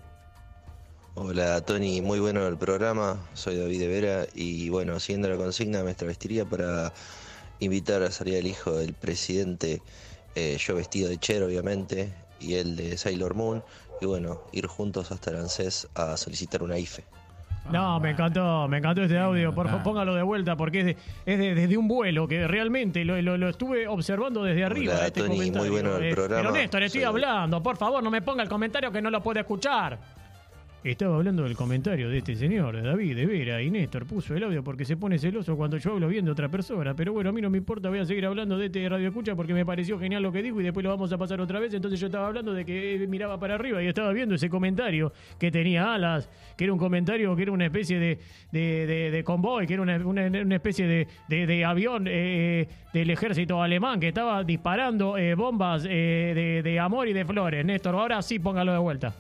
Hola 1.19 1.63
Tony, 1.63 2.03
muy 2.03 2.21
bueno 2.21 2.47
el 2.47 2.59
programa, 2.59 3.17
soy 3.33 3.57
David 3.57 3.81
de 3.81 3.89
Vera 3.89 4.27
y 4.35 4.69
bueno, 4.69 5.01
siguiendo 5.01 5.31
la 5.31 5.39
consigna 5.39 5.83
me 5.83 5.95
travestiría 5.95 6.45
para 6.45 6.93
invitar 7.59 8.03
a 8.03 8.11
salir 8.11 8.37
al 8.37 8.47
hijo 8.47 8.73
del 8.73 8.93
presidente, 8.93 9.81
eh, 10.35 10.59
yo 10.61 10.75
vestido 10.75 11.09
de 11.09 11.17
Cher 11.17 11.43
obviamente, 11.43 12.13
y 12.39 12.57
él 12.57 12.77
de 12.77 12.99
Sailor 12.99 13.35
Moon, 13.35 13.65
y 14.01 14.05
bueno, 14.05 14.43
ir 14.53 14.67
juntos 14.67 15.11
hasta 15.11 15.31
el 15.31 15.37
ANSES 15.37 15.89
a 15.95 16.19
solicitar 16.19 16.63
una 16.63 16.79
IFE. 16.79 17.16
No, 17.73 17.99
me 18.01 18.11
encantó, 18.11 18.69
me 18.69 18.79
encantó 18.79 19.03
este 19.03 19.19
audio. 19.19 19.53
Por 19.55 19.67
favor, 19.67 19.83
póngalo 19.83 20.15
de 20.15 20.23
vuelta 20.23 20.57
porque 20.57 20.81
es, 20.81 20.87
de- 20.87 20.97
es 21.27 21.39
de- 21.39 21.55
desde 21.55 21.77
un 21.77 21.89
vuelo 21.89 22.29
que 22.29 22.47
realmente 22.47 23.05
lo, 23.05 23.21
lo- 23.21 23.37
lo 23.37 23.49
estuve 23.49 23.89
observando 23.89 24.45
desde 24.45 24.65
arriba. 24.65 24.95
Hola, 24.95 25.07
este 25.07 25.23
Tony, 25.23 25.51
muy 25.51 25.69
bueno 25.71 25.97
el 25.97 26.05
Eh, 26.05 26.15
programa. 26.15 26.43
Pero 26.43 26.53
Néstor, 26.55 26.83
estoy 26.85 27.01
Soy- 27.01 27.09
hablando. 27.09 27.63
Por 27.63 27.77
favor, 27.77 28.03
no 28.03 28.11
me 28.11 28.23
ponga 28.23 28.43
el 28.43 28.49
comentario 28.49 28.93
que 28.93 29.03
no 29.03 29.11
lo 29.11 29.21
puede 29.23 29.41
escuchar. 29.41 29.99
Estaba 30.87 31.17
hablando 31.17 31.43
del 31.43 31.57
comentario 31.57 32.09
de 32.09 32.19
este 32.19 32.37
señor, 32.37 32.81
David 32.81 33.17
de 33.17 33.27
Vera, 33.27 33.61
y 33.61 33.71
Néstor 33.73 34.07
puso 34.07 34.37
el 34.37 34.45
audio 34.45 34.63
porque 34.63 34.85
se 34.85 34.97
pone 34.97 35.19
celoso 35.19 35.57
cuando 35.57 35.79
yo 35.79 35.91
hablo 35.93 36.07
bien 36.07 36.25
de 36.25 36.31
otra 36.31 36.49
persona. 36.49 36.95
Pero 36.95 37.13
bueno, 37.13 37.31
a 37.31 37.33
mí 37.33 37.41
no 37.41 37.51
me 37.51 37.59
importa, 37.59 37.89
voy 37.89 37.99
a 37.99 38.05
seguir 38.05 38.25
hablando 38.25 38.57
de 38.57 38.67
este 38.67 38.89
radio 38.89 39.09
escucha 39.09 39.35
porque 39.35 39.53
me 39.53 39.67
pareció 39.67 39.99
genial 39.99 40.23
lo 40.23 40.31
que 40.31 40.43
dijo 40.45 40.61
y 40.61 40.65
después 40.65 40.85
lo 40.85 40.91
vamos 40.91 41.13
a 41.13 41.19
pasar 41.19 41.41
otra 41.41 41.59
vez. 41.59 41.75
Entonces 41.75 41.99
yo 41.99 42.07
estaba 42.07 42.29
hablando 42.29 42.55
de 42.55 42.65
que 42.65 43.05
miraba 43.09 43.37
para 43.41 43.57
arriba 43.57 43.83
y 43.83 43.89
estaba 43.89 44.13
viendo 44.13 44.37
ese 44.37 44.49
comentario 44.49 45.13
que 45.41 45.51
tenía 45.51 45.93
alas, 45.93 46.29
que 46.57 46.63
era 46.65 46.73
un 46.73 46.79
comentario 46.79 47.35
que 47.35 47.43
era 47.43 47.51
una 47.51 47.67
especie 47.67 47.99
de, 47.99 48.21
de, 48.53 48.87
de- 48.87 49.11
de 49.11 49.25
convoy, 49.25 49.67
que 49.67 49.75
era 49.75 49.83
una, 49.83 49.97
una- 49.97 50.27
una 50.27 50.55
especie 50.55 50.87
de, 51.29 51.65
avión 51.65 52.05
eh, 52.07 52.69
del 52.93 53.11
ejército 53.11 53.61
alemán 53.61 53.99
que 53.99 54.07
estaba 54.09 54.45
disparando 54.45 55.19
eh, 55.19 55.35
bombas 55.35 55.85
eh, 55.91 56.61
de 56.63 56.79
amor 56.79 57.09
y 57.09 57.13
de 57.13 57.25
flores. 57.25 57.65
Néstor, 57.65 57.97
ahora 57.97 58.23
sí 58.23 58.39
póngalo 58.39 58.71
de 58.73 58.79
vuelta. 58.79 59.15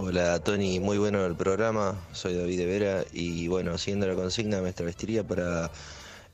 Hola 0.00 0.38
Tony, 0.38 0.78
muy 0.78 0.96
bueno 0.96 1.26
el 1.26 1.34
programa, 1.34 1.96
soy 2.12 2.34
David 2.34 2.56
de 2.56 2.66
Vera 2.66 3.04
y 3.12 3.48
bueno, 3.48 3.76
siguiendo 3.78 4.06
la 4.06 4.14
consigna 4.14 4.62
me 4.62 4.72
travestiría 4.72 5.26
para 5.26 5.72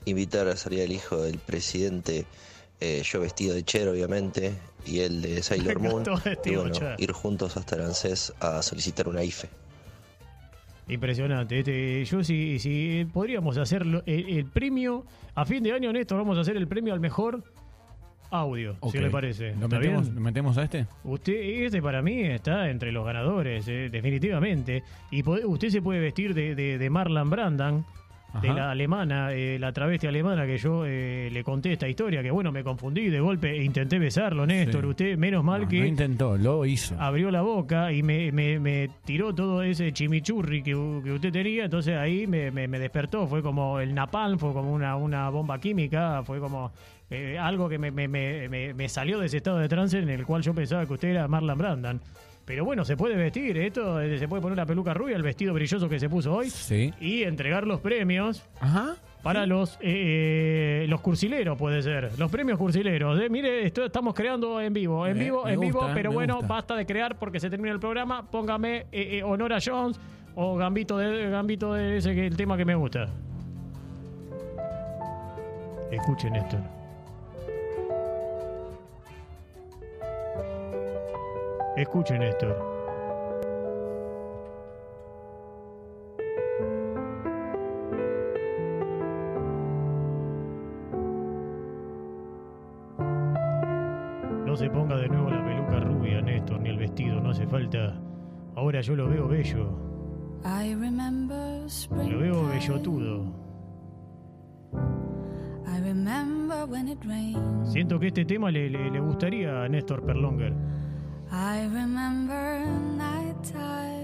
invitar 0.05 0.47
a 0.47 0.55
salir 0.55 0.83
al 0.83 0.91
hijo 0.91 1.23
del 1.23 1.39
presidente, 1.39 2.27
eh, 2.79 3.01
yo 3.03 3.21
vestido 3.21 3.55
de 3.55 3.63
Cher 3.63 3.87
obviamente, 3.87 4.53
y 4.85 4.99
él 4.99 5.19
de 5.23 5.41
Sailor 5.41 5.79
Moon, 5.81 6.03
y 6.45 6.55
bueno, 6.55 6.75
ir 6.99 7.11
juntos 7.11 7.57
hasta 7.57 7.77
el 7.77 7.81
ANSES 7.85 8.33
a 8.39 8.61
solicitar 8.61 9.07
una 9.07 9.23
IFE. 9.23 9.49
Impresionante. 10.87 11.57
Este, 11.57 12.05
yo 12.05 12.23
si, 12.23 12.59
si 12.59 13.07
podríamos 13.11 13.57
hacerlo 13.57 14.03
el, 14.05 14.29
el 14.29 14.45
premio 14.45 15.07
a 15.33 15.43
fin 15.43 15.63
de 15.63 15.71
año, 15.71 15.91
Néstor, 15.91 16.19
vamos 16.19 16.37
a 16.37 16.41
hacer 16.41 16.55
el 16.55 16.67
premio 16.67 16.93
al 16.93 16.99
mejor 16.99 17.43
audio, 18.31 18.75
si 18.91 18.97
le 18.99 19.09
parece. 19.09 19.55
¿Lo 19.55 19.65
¿Está 19.65 19.79
metemos, 19.79 20.01
bien? 20.03 20.15
¿Lo 20.15 20.21
metemos 20.21 20.57
a 20.57 20.63
este? 20.63 20.85
Usted, 21.03 21.33
este 21.65 21.81
para 21.81 22.01
mí 22.01 22.21
está 22.21 22.69
entre 22.69 22.91
los 22.91 23.05
ganadores, 23.05 23.67
eh, 23.67 23.89
definitivamente. 23.91 24.83
Y 25.11 25.27
usted 25.27 25.69
se 25.69 25.81
puede 25.81 25.99
vestir 25.99 26.33
de, 26.33 26.55
de, 26.55 26.77
de 26.77 26.89
Marlon 26.89 27.29
Brandan, 27.29 27.85
de 28.41 28.49
Ajá. 28.49 28.57
la 28.57 28.71
alemana, 28.71 29.31
eh, 29.31 29.57
la 29.57 29.71
travesti 29.71 30.07
alemana 30.07 30.45
que 30.45 30.57
yo 30.57 30.83
eh, 30.85 31.29
le 31.31 31.41
conté 31.45 31.71
esta 31.71 31.87
historia, 31.87 32.21
que 32.21 32.31
bueno, 32.31 32.51
me 32.51 32.65
confundí 32.65 33.07
de 33.09 33.21
golpe 33.21 33.51
e 33.51 33.63
intenté 33.63 33.97
besarlo, 33.97 34.45
Néstor. 34.45 34.81
Sí. 34.81 34.87
Usted, 34.89 35.17
menos 35.17 35.41
mal 35.41 35.61
No, 35.61 35.67
que 35.69 35.79
no 35.79 35.85
intentó, 35.85 36.37
lo 36.37 36.65
hizo. 36.65 36.99
abrió 36.99 37.31
la 37.31 37.43
boca 37.43 37.93
y 37.93 38.03
me, 38.03 38.33
me- 38.33 38.59
me 38.59 38.89
tiró 39.05 39.33
todo 39.33 39.63
ese 39.63 39.93
chimichurri 39.93 40.61
que, 40.63 40.71
que 40.71 41.11
usted 41.13 41.31
tenía, 41.31 41.63
entonces 41.63 41.95
ahí 41.95 42.27
me, 42.27 42.51
me- 42.51 42.67
me 42.67 42.77
despertó, 42.77 43.25
fue 43.25 43.41
como 43.41 43.79
el 43.79 43.95
napalm, 43.95 44.37
fue 44.37 44.51
como 44.51 44.73
una, 44.73 44.97
una 44.97 45.29
bomba 45.29 45.57
química, 45.61 46.21
fue 46.25 46.39
como 46.41 46.73
eh, 47.15 47.39
algo 47.39 47.67
que 47.69 47.77
me, 47.77 47.91
me- 47.91 48.07
me- 48.07 48.73
me- 48.73 48.89
salió 48.89 49.19
de 49.19 49.25
ese 49.27 49.37
estado 49.37 49.57
de 49.59 49.67
trance 49.69 49.97
en 49.97 50.09
el 50.09 50.25
cual 50.25 50.41
yo 50.41 50.53
pensaba 50.53 50.85
que 50.85 50.93
usted 50.93 51.09
era 51.09 51.27
Marlon 51.27 51.57
Brandan. 51.57 52.01
Pero 52.45 52.63
bueno, 52.63 52.85
se 52.85 52.95
puede 52.95 53.15
vestir, 53.15 53.57
esto, 53.57 53.99
eh, 53.99 54.19
se 54.19 54.27
puede 54.27 54.41
poner 54.41 54.57
la 54.57 54.67
peluca 54.67 54.93
rubia, 54.93 55.15
el 55.15 55.23
vestido 55.23 55.51
brilloso 55.53 55.89
que 55.89 55.99
se 55.99 56.07
puso 56.09 56.31
hoy 56.33 56.49
Sí. 56.51 56.93
y 56.99 57.23
entregar 57.23 57.65
los 57.65 57.79
premios 57.79 58.43
Ajá. 58.59 58.97
para 59.23 59.47
los 59.47 59.79
eh, 59.81 60.85
los 60.87 61.01
cursileros, 61.01 61.57
puede 61.57 61.81
ser. 61.81 62.11
Los 62.19 62.29
premios 62.29 62.59
cursileros. 62.59 63.19
Mire, 63.31 63.65
esto 63.65 63.83
estamos 63.83 64.13
creando 64.13 64.61
en 64.61 64.73
vivo. 64.73 65.07
En 65.07 65.17
vivo, 65.17 65.47
en 65.47 65.59
vivo, 65.59 65.89
pero 65.95 66.11
bueno, 66.11 66.35
gusta. 66.35 66.47
basta 66.53 66.75
de 66.75 66.85
crear 66.85 67.17
porque 67.17 67.39
se 67.39 67.49
termina 67.49 67.73
el 67.73 67.79
programa. 67.79 68.29
Póngame 68.29 68.85
Honora 69.23 69.57
Jones 69.65 69.99
o 70.35 70.55
Gambito 70.55 70.99
de 70.99 71.27
Gambito 71.31 71.73
de 71.73 71.97
ese 71.97 72.13
que 72.13 72.27
el 72.27 72.37
tema 72.37 72.55
que 72.57 72.65
me 72.65 72.75
gusta. 72.75 73.07
Escuchen 75.91 76.35
esto. 76.35 76.57
Escuchen 81.75 82.21
esto. 82.23 82.47
No 94.45 94.55
se 94.55 94.69
ponga 94.69 94.95
de 94.97 95.07
nuevo 95.09 95.29
la 95.29 95.43
peluca 95.43 95.79
rubia, 95.79 96.21
Néstor, 96.21 96.59
ni 96.61 96.69
el 96.69 96.77
vestido, 96.77 97.19
no 97.19 97.31
hace 97.31 97.45
falta. 97.47 97.99
Ahora 98.55 98.81
yo 98.81 98.95
lo 98.95 99.09
veo 99.09 99.27
bello, 99.27 99.69
I 100.45 100.73
remember 100.75 101.61
lo 102.07 102.19
veo 102.19 102.47
bellotudo. 102.47 103.25
I 105.67 105.79
remember 105.81 106.65
when 106.69 106.87
it 106.87 107.03
rained. 107.03 107.65
Siento 107.65 107.99
que 107.99 108.07
este 108.07 108.23
tema 108.25 108.51
le, 108.51 108.69
le- 108.69 108.91
le 108.91 108.99
gustaría 108.99 109.63
a 109.63 109.67
Néstor 109.67 110.05
Perlonger. 110.05 110.53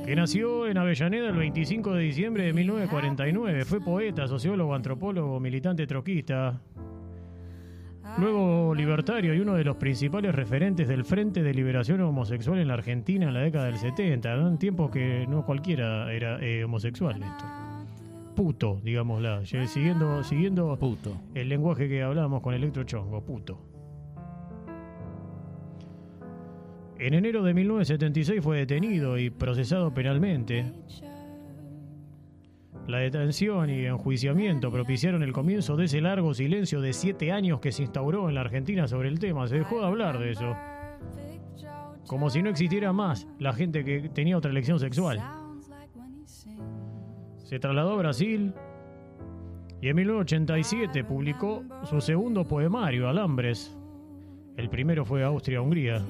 Que 0.06 0.16
nació 0.16 0.68
en 0.68 0.78
Avellaneda 0.78 1.30
el 1.30 1.36
25 1.38 1.94
de 1.94 2.04
diciembre 2.04 2.44
de 2.46 2.54
1949. 2.54 3.66
Fue 3.66 3.80
poeta, 3.80 4.28
sociólogo, 4.28 4.74
antropólogo, 4.74 5.40
militante 5.40 5.88
troquista. 5.88 6.62
Luego 8.18 8.76
libertario 8.76 9.34
y 9.34 9.40
uno 9.40 9.54
de 9.54 9.64
los 9.64 9.78
principales 9.78 10.36
referentes 10.36 10.88
del 10.88 11.06
Frente 11.06 11.44
de 11.44 11.54
Liberación 11.54 12.02
Homosexual 12.02 12.60
en 12.60 12.68
la 12.68 12.74
Argentina 12.74 13.28
en 13.28 13.34
la 13.34 13.40
década 13.40 13.66
del 13.66 13.78
70, 13.78 14.36
¿no? 14.36 14.48
en 14.50 14.58
tiempos 14.58 14.92
que 14.92 15.26
no 15.30 15.46
cualquiera 15.46 16.12
era 16.12 16.38
eh, 16.42 16.66
homosexual. 16.66 17.20
Néstor. 17.20 17.48
Puto, 18.36 18.82
digámosla, 18.84 19.46
siguiendo, 19.46 20.24
siguiendo 20.24 20.78
Puto. 20.78 21.22
el 21.36 21.48
lenguaje 21.48 21.88
que 21.88 22.02
hablábamos 22.02 22.42
con 22.42 22.54
Electro 22.54 22.84
Chongo, 22.84 23.22
puto. 23.22 23.71
En 27.02 27.16
enero 27.16 27.42
de 27.42 27.56
1976 27.56 28.44
fue 28.44 28.60
detenido 28.60 29.18
y 29.18 29.32
procesado 29.32 29.92
penalmente. 29.92 30.72
La 32.86 33.00
detención 33.00 33.72
y 33.72 33.86
enjuiciamiento 33.86 34.72
propiciaron 34.72 35.24
el 35.24 35.34
comienzo 35.34 35.76
de 35.76 35.86
ese 35.86 36.00
largo 36.00 36.36
silencio 36.36 36.80
de 36.80 36.94
siete 36.94 37.32
años 37.32 37.60
que 37.60 37.72
se 37.72 37.82
instauró 37.82 38.30
en 38.30 38.36
la 38.36 38.42
Argentina 38.42 38.88
sobre 38.88 39.10
el 39.10 39.18
tema. 39.18 39.48
Se 39.48 39.56
dejó 39.58 39.80
de 39.80 39.88
hablar 39.88 40.20
de 40.20 40.30
eso. 40.30 40.56
Como 42.06 42.30
si 42.30 42.44
no 42.44 42.52
existiera 42.52 42.94
más 42.94 43.28
la 43.40 43.54
gente 43.54 43.84
que 43.84 44.08
tenía 44.10 44.38
otra 44.38 44.52
elección 44.52 44.80
sexual. 44.80 45.20
Se 47.38 47.58
trasladó 47.58 47.94
a 47.94 47.98
Brasil 47.98 48.54
y 49.82 49.90
en 49.90 49.96
1987 49.96 51.04
publicó 51.04 51.64
su 51.86 52.00
segundo 52.00 52.48
poemario, 52.48 53.10
Alambres. 53.10 53.76
El 54.56 54.70
primero 54.70 55.04
fue 55.04 55.24
Austria-Hungría. 55.24 56.06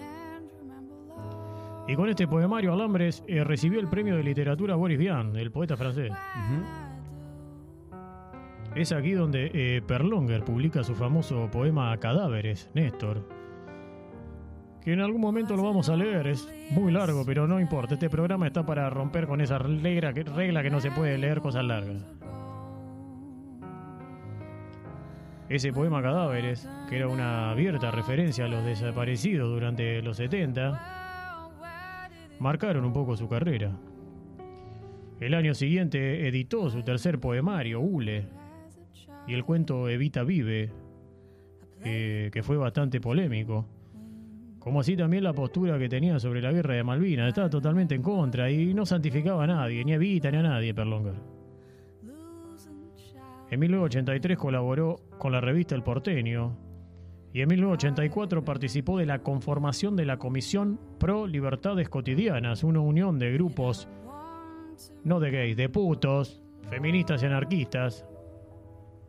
Y 1.88 1.96
con 1.96 2.10
este 2.10 2.28
poemario, 2.28 2.74
Alambres, 2.74 3.24
eh, 3.28 3.44
recibió 3.44 3.80
el 3.80 3.88
premio 3.88 4.15
de 4.15 4.24
literatura 4.24 4.76
Boris 4.76 4.98
Vian, 4.98 5.36
el 5.36 5.52
poeta 5.52 5.76
francés. 5.76 6.12
Es 8.76 8.91
aquí 8.91 9.12
donde 9.12 9.52
eh, 9.54 9.82
Perlonger 9.82 10.44
publica 10.46 10.84
su 10.84 10.96
famoso 10.96 11.50
poema 11.52 11.98
Cadáveres, 11.98 12.70
Néstor. 12.74 13.28
Que 14.82 14.94
en 14.94 15.02
algún 15.02 15.22
momento 15.22 15.56
lo 15.56 15.63
vamos 15.63 15.89
a 15.89 15.96
leer, 15.96 16.28
es 16.28 16.50
muy 16.72 16.91
largo, 16.91 17.24
pero 17.26 17.48
no 17.48 17.60
importa. 17.60 17.96
Este 17.96 18.10
programa 18.10 18.48
está 18.48 18.65
para 18.65 18.89
romper 18.89 19.28
con 19.28 19.41
esa 19.41 19.60
regla 19.60 20.13
que, 20.13 20.24
regla 20.24 20.63
que 20.63 20.70
no 20.70 20.80
se 20.80 20.91
puede 20.91 21.17
leer 21.17 21.41
cosas 21.41 21.65
largas. 21.65 22.04
Ese 25.50 25.74
poema 25.74 26.02
Cadáveres, 26.02 26.67
que 26.89 26.96
era 26.96 27.10
una 27.10 27.52
abierta 27.52 27.91
referencia 27.91 28.46
a 28.46 28.48
los 28.48 28.63
desaparecidos 28.63 29.50
durante 29.50 30.02
los 30.02 30.15
70, 30.15 31.01
marcaron 32.41 32.84
un 32.84 32.91
poco 32.91 33.15
su 33.15 33.30
carrera. 33.30 33.71
El 35.19 35.36
año 35.36 35.54
siguiente 35.54 36.27
editó 36.27 36.69
su 36.69 36.82
tercer 36.82 37.19
poemario, 37.19 37.80
Hule, 37.80 38.25
y 39.27 39.34
el 39.34 39.45
cuento 39.45 39.88
Evita 39.88 40.23
Vive, 40.23 40.71
que 41.84 42.41
fue 42.43 42.58
bastante 42.58 42.99
polémico. 42.99 43.67
Como 44.58 44.80
así 44.80 44.97
también 44.97 45.23
la 45.23 45.34
postura 45.34 45.80
que 45.80 45.89
tenía 45.89 46.19
sobre 46.19 46.41
la 46.41 46.51
guerra 46.51 46.75
de 46.75 46.84
Malvinas. 46.84 47.27
Estaba 47.27 47.49
totalmente 47.49 47.95
en 47.95 48.01
contra 48.01 48.49
y 48.49 48.73
no 48.73 48.86
santificaba 48.86 49.43
a 49.43 49.47
nadie, 49.47 49.86
ni 49.86 49.93
a 49.93 49.95
Evita 49.95 50.30
ni 50.32 50.38
a 50.38 50.43
nadie, 50.43 50.73
Perlonger. 50.73 51.15
En 53.49 53.60
1983 53.60 54.38
colaboró 54.38 55.01
con 55.17 55.32
la 55.32 55.41
revista 55.41 55.75
El 55.75 55.84
Porteño 55.84 56.56
y 57.34 57.41
en 57.41 57.48
1984 57.48 58.44
participó 58.44 58.98
de 58.98 59.06
la 59.06 59.20
conformación 59.20 59.96
de 59.96 60.06
la 60.06 60.17
Comisión 60.17 60.80
Pro 61.00 61.28
Libertades 61.28 61.88
Cotidianas, 61.88 62.63
una 62.63 62.82
unión 62.82 63.20
de 63.20 63.32
grupos, 63.32 63.88
no 65.04 65.20
de 65.20 65.32
gays, 65.32 65.56
de 65.56 65.70
putos, 65.70 66.44
feministas 66.70 67.24
y 67.24 67.28
anarquistas, 67.28 68.06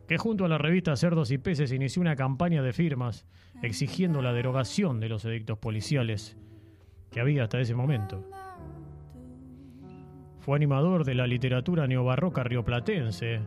que 0.07 0.17
junto 0.17 0.45
a 0.45 0.47
la 0.47 0.57
revista 0.57 0.95
Cerdos 0.95 1.31
y 1.31 1.37
Peces 1.37 1.71
inició 1.71 2.01
una 2.01 2.15
campaña 2.15 2.61
de 2.61 2.73
firmas 2.73 3.25
exigiendo 3.61 4.21
la 4.21 4.33
derogación 4.33 4.99
de 4.99 5.09
los 5.09 5.25
edictos 5.25 5.57
policiales 5.57 6.37
que 7.11 7.19
había 7.19 7.43
hasta 7.43 7.59
ese 7.59 7.75
momento. 7.75 8.29
Fue 10.39 10.55
animador 10.55 11.05
de 11.05 11.15
la 11.15 11.27
literatura 11.27 11.87
neobarroca 11.87 12.43
rioplatense, 12.43 13.41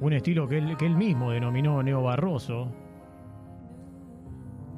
un 0.00 0.12
estilo 0.12 0.48
que 0.48 0.58
él, 0.58 0.76
que 0.76 0.86
él 0.86 0.96
mismo 0.96 1.30
denominó 1.30 1.82
neobarroso, 1.82 2.72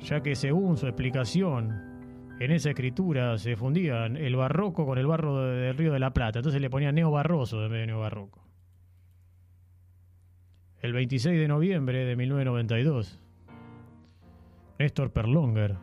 ya 0.00 0.20
que 0.22 0.34
según 0.34 0.76
su 0.76 0.86
explicación, 0.86 1.86
en 2.40 2.50
esa 2.52 2.70
escritura 2.70 3.36
se 3.38 3.56
fundían 3.56 4.16
el 4.16 4.36
barroco 4.36 4.86
con 4.86 4.98
el 4.98 5.06
barro 5.06 5.42
de- 5.44 5.56
del 5.60 5.76
Río 5.76 5.92
de 5.92 5.98
la 5.98 6.12
Plata, 6.12 6.38
entonces 6.38 6.60
le 6.60 6.70
ponían 6.70 6.94
neobarroso 6.94 7.64
en 7.64 7.70
vez 7.72 7.80
de 7.80 7.86
neobarroco. 7.88 8.44
El 10.80 10.92
26 10.92 11.38
de 11.40 11.48
noviembre 11.48 12.04
de 12.04 12.14
1992, 12.14 13.18
Néstor 14.78 15.10
Perlonger 15.12 15.74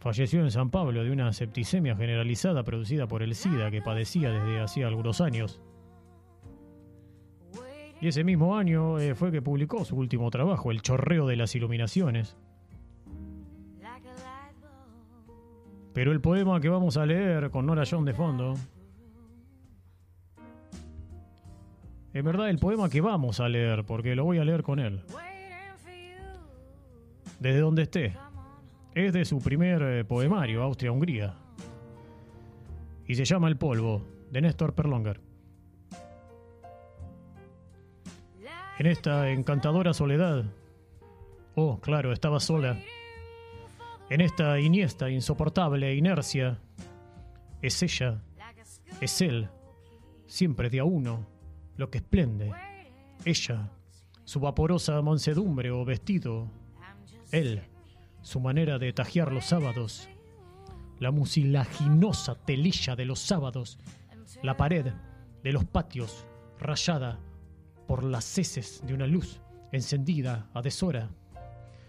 falleció 0.00 0.40
en 0.40 0.50
San 0.50 0.70
Pablo 0.70 1.04
de 1.04 1.12
una 1.12 1.32
septicemia 1.32 1.94
generalizada 1.96 2.64
producida 2.64 3.06
por 3.06 3.22
el 3.22 3.34
SIDA 3.36 3.70
que 3.70 3.82
padecía 3.82 4.30
desde 4.30 4.60
hacía 4.60 4.88
algunos 4.88 5.20
años. 5.20 5.60
Y 8.00 8.08
ese 8.08 8.24
mismo 8.24 8.56
año 8.56 8.98
eh, 8.98 9.14
fue 9.14 9.30
que 9.32 9.40
publicó 9.40 9.84
su 9.84 9.96
último 9.96 10.28
trabajo, 10.30 10.70
El 10.70 10.82
chorreo 10.82 11.26
de 11.26 11.36
las 11.36 11.54
iluminaciones. 11.54 12.36
Pero 15.96 16.12
el 16.12 16.20
poema 16.20 16.60
que 16.60 16.68
vamos 16.68 16.98
a 16.98 17.06
leer 17.06 17.48
con 17.48 17.64
Nora 17.64 17.84
John 17.90 18.04
de 18.04 18.12
fondo. 18.12 18.52
En 22.12 22.22
verdad, 22.22 22.50
el 22.50 22.58
poema 22.58 22.90
que 22.90 23.00
vamos 23.00 23.40
a 23.40 23.48
leer, 23.48 23.82
porque 23.86 24.14
lo 24.14 24.24
voy 24.24 24.36
a 24.36 24.44
leer 24.44 24.62
con 24.62 24.78
él. 24.78 25.00
Desde 27.40 27.60
donde 27.60 27.84
esté. 27.84 28.14
Es 28.94 29.14
de 29.14 29.24
su 29.24 29.38
primer 29.38 29.80
eh, 29.80 30.04
poemario, 30.04 30.62
Austria-Hungría. 30.64 31.34
Y 33.06 33.14
se 33.14 33.24
llama 33.24 33.48
El 33.48 33.56
polvo, 33.56 34.02
de 34.30 34.42
Néstor 34.42 34.74
Perlonger. 34.74 35.18
En 38.78 38.86
esta 38.86 39.30
encantadora 39.30 39.94
soledad. 39.94 40.44
Oh, 41.54 41.80
claro, 41.80 42.12
estaba 42.12 42.38
sola. 42.38 42.76
En 44.08 44.20
esta 44.20 44.60
iniesta, 44.60 45.10
insoportable 45.10 45.94
inercia. 45.94 46.60
Es 47.60 47.82
ella, 47.82 48.22
es 49.00 49.20
él, 49.20 49.48
siempre 50.26 50.70
de 50.70 50.78
a 50.78 50.84
uno, 50.84 51.26
lo 51.76 51.90
que 51.90 51.98
esplende. 51.98 52.52
Ella, 53.24 53.72
su 54.24 54.38
vaporosa 54.38 55.02
mansedumbre 55.02 55.72
o 55.72 55.84
vestido. 55.84 56.48
Él, 57.32 57.62
su 58.22 58.38
manera 58.38 58.78
de 58.78 58.92
tajear 58.92 59.32
los 59.32 59.46
sábados. 59.46 60.08
La 61.00 61.10
mucilaginosa 61.10 62.36
telilla 62.36 62.94
de 62.94 63.06
los 63.06 63.18
sábados. 63.18 63.78
La 64.42 64.56
pared 64.56 64.92
de 65.42 65.52
los 65.52 65.64
patios 65.64 66.26
rayada 66.60 67.18
por 67.88 68.04
las 68.04 68.38
heces 68.38 68.82
de 68.86 68.94
una 68.94 69.06
luz 69.06 69.40
encendida 69.72 70.48
a 70.54 70.62
deshora. 70.62 71.10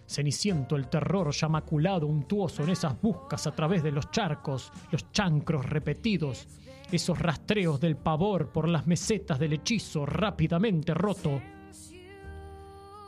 Ceniciento 0.07 0.77
el 0.77 0.87
terror 0.87 1.31
ya 1.31 1.49
maculado, 1.49 2.07
untuoso 2.07 2.63
en 2.63 2.69
esas 2.69 2.99
buscas 3.01 3.45
a 3.45 3.51
través 3.51 3.83
de 3.83 3.91
los 3.91 4.09
charcos, 4.09 4.71
los 4.89 5.11
chancros 5.11 5.65
repetidos, 5.65 6.47
esos 6.91 7.19
rastreos 7.19 7.79
del 7.81 7.97
pavor 7.97 8.49
por 8.49 8.69
las 8.69 8.87
mesetas 8.87 9.37
del 9.37 9.53
hechizo 9.53 10.05
rápidamente 10.05 10.93
roto, 10.93 11.41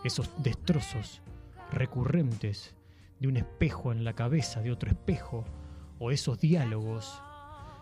esos 0.04 0.30
destrozos 0.44 1.22
recurrentes 1.72 2.76
de 3.20 3.28
un 3.30 3.38
espejo 3.38 3.94
en 3.94 4.04
la 4.04 4.14
cabeza 4.14 4.62
de 4.62 4.72
otro 4.72 4.90
espejo, 4.90 5.46
o 6.00 6.12
esos 6.12 6.40
diálogos. 6.40 7.22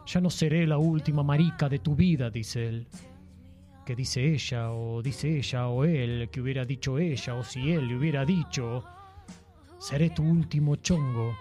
Ya 0.06 0.22
no 0.22 0.30
seré 0.30 0.66
la 0.68 0.78
última 0.78 1.24
marica 1.24 1.70
de 1.70 1.80
tu 1.80 1.96
vida, 1.96 2.30
dice 2.30 2.68
él. 2.68 2.88
Que 3.86 3.96
dice 3.96 4.34
ella 4.34 4.72
o 4.72 5.02
dice 5.02 5.38
ella 5.38 5.68
o 5.68 5.86
él, 5.86 6.30
que 6.32 6.42
hubiera 6.42 6.66
dicho 6.66 6.98
ella 6.98 7.36
o 7.36 7.44
si 7.44 7.72
él 7.72 7.88
le 7.88 7.96
hubiera 7.96 8.26
dicho, 8.26 8.84
seré 9.80 10.10
tu 10.10 10.24
último 10.24 10.76
chongo. 10.78 11.36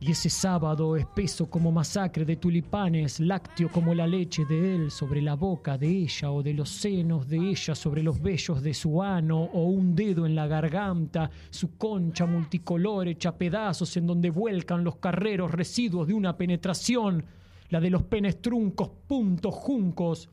Y 0.00 0.10
ese 0.10 0.28
sábado 0.28 0.96
espeso 0.96 1.48
como 1.48 1.72
masacre 1.72 2.26
de 2.26 2.36
tulipanes, 2.36 3.20
lácteo 3.20 3.70
como 3.70 3.94
la 3.94 4.06
leche 4.06 4.44
de 4.44 4.74
él 4.74 4.90
sobre 4.90 5.22
la 5.22 5.34
boca 5.34 5.78
de 5.78 5.88
ella 5.88 6.30
o 6.30 6.42
de 6.42 6.52
los 6.52 6.68
senos 6.68 7.26
de 7.26 7.38
ella 7.38 7.74
sobre 7.74 8.02
los 8.02 8.20
vellos 8.20 8.62
de 8.62 8.74
su 8.74 9.02
ano 9.02 9.40
o 9.40 9.64
un 9.64 9.94
dedo 9.94 10.26
en 10.26 10.34
la 10.34 10.46
garganta, 10.46 11.30
su 11.48 11.78
concha 11.78 12.26
multicolor 12.26 13.08
hecha 13.08 13.38
pedazos 13.38 13.96
en 13.96 14.06
donde 14.06 14.28
vuelcan 14.28 14.84
los 14.84 14.96
carreros 14.96 15.52
residuos 15.52 16.06
de 16.06 16.12
una 16.12 16.36
penetración, 16.36 17.24
la 17.70 17.80
de 17.80 17.88
los 17.88 18.02
penes 18.02 18.42
truncos, 18.42 18.90
puntos 19.06 19.54
juncos, 19.54 20.28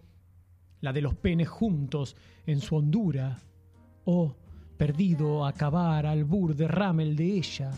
la 0.81 0.91
de 0.91 1.01
los 1.01 1.15
penes 1.15 1.47
juntos 1.47 2.17
en 2.45 2.59
su 2.59 2.75
hondura, 2.75 3.39
o 4.03 4.35
perdido 4.81 5.45
a 5.45 5.49
acabar 5.49 6.07
al 6.07 6.23
bur 6.23 6.55
derrame 6.55 7.03
el 7.03 7.15
de 7.15 7.37
ella, 7.37 7.69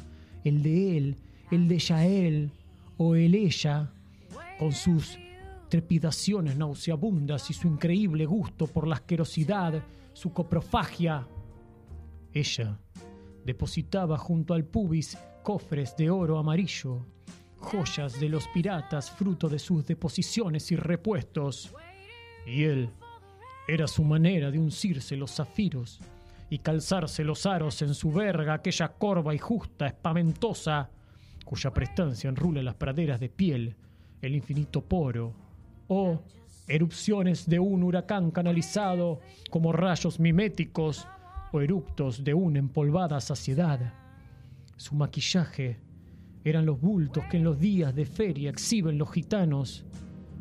el 0.46 0.64
de 0.64 0.98
él, 0.98 1.18
el 1.52 1.68
de 1.68 1.78
Yael, 1.78 2.52
o 2.96 3.16
el 3.16 3.36
ella, 3.36 3.92
con 4.58 4.72
sus 4.72 5.20
trepidaciones 5.68 6.56
nauseabundas 6.56 7.50
y 7.50 7.54
su 7.54 7.68
increíble 7.68 8.26
gusto 8.26 8.68
por 8.68 8.88
la 8.88 8.96
asquerosidad, 8.96 9.84
su 10.14 10.32
coprofagia. 10.32 11.28
Ella 12.32 12.80
depositaba 13.44 14.18
junto 14.18 14.54
al 14.54 14.64
pubis 14.64 15.18
cofres 15.44 15.98
de 15.98 16.10
oro 16.10 16.38
amarillo, 16.38 17.06
joyas 17.58 18.18
de 18.18 18.30
los 18.30 18.48
piratas 18.48 19.12
fruto 19.12 19.50
de 19.50 19.60
sus 19.60 19.86
deposiciones 19.86 20.72
y 20.72 20.78
repuestos. 20.78 21.76
Y 22.48 22.64
él 22.64 22.90
era 23.68 23.88
su 23.88 24.06
manera 24.06 24.50
de 24.52 24.60
uncirse 24.60 25.18
los 25.18 25.32
zafiros 25.32 26.00
y 26.54 26.60
calzarse 26.60 27.24
los 27.24 27.48
aros 27.48 27.82
en 27.82 27.96
su 27.96 28.12
verga, 28.12 28.54
aquella 28.54 28.90
corva 28.90 29.34
y 29.34 29.40
justa, 29.40 29.88
espamentosa, 29.88 30.88
cuya 31.44 31.74
prestancia 31.74 32.30
enrula 32.30 32.62
las 32.62 32.76
praderas 32.76 33.20
de 33.20 33.28
piel, 33.28 33.76
el 34.22 34.36
infinito 34.36 34.86
poro, 34.86 35.34
o 35.88 36.22
erupciones 36.68 37.50
de 37.50 37.58
un 37.58 37.82
huracán 37.82 38.30
canalizado 38.30 39.20
como 39.50 39.72
rayos 39.72 40.20
miméticos 40.20 41.08
o 41.52 41.60
eruptos 41.60 42.24
de 42.24 42.36
una 42.36 42.60
empolvada 42.60 43.20
saciedad. 43.20 43.92
Su 44.78 44.94
maquillaje 44.94 45.80
eran 46.44 46.68
los 46.68 46.80
bultos 46.80 47.26
que 47.32 47.38
en 47.38 47.46
los 47.46 47.60
días 47.60 47.96
de 47.96 48.06
feria 48.06 48.52
exhiben 48.52 49.00
los 49.00 49.12
gitanos, 49.12 49.86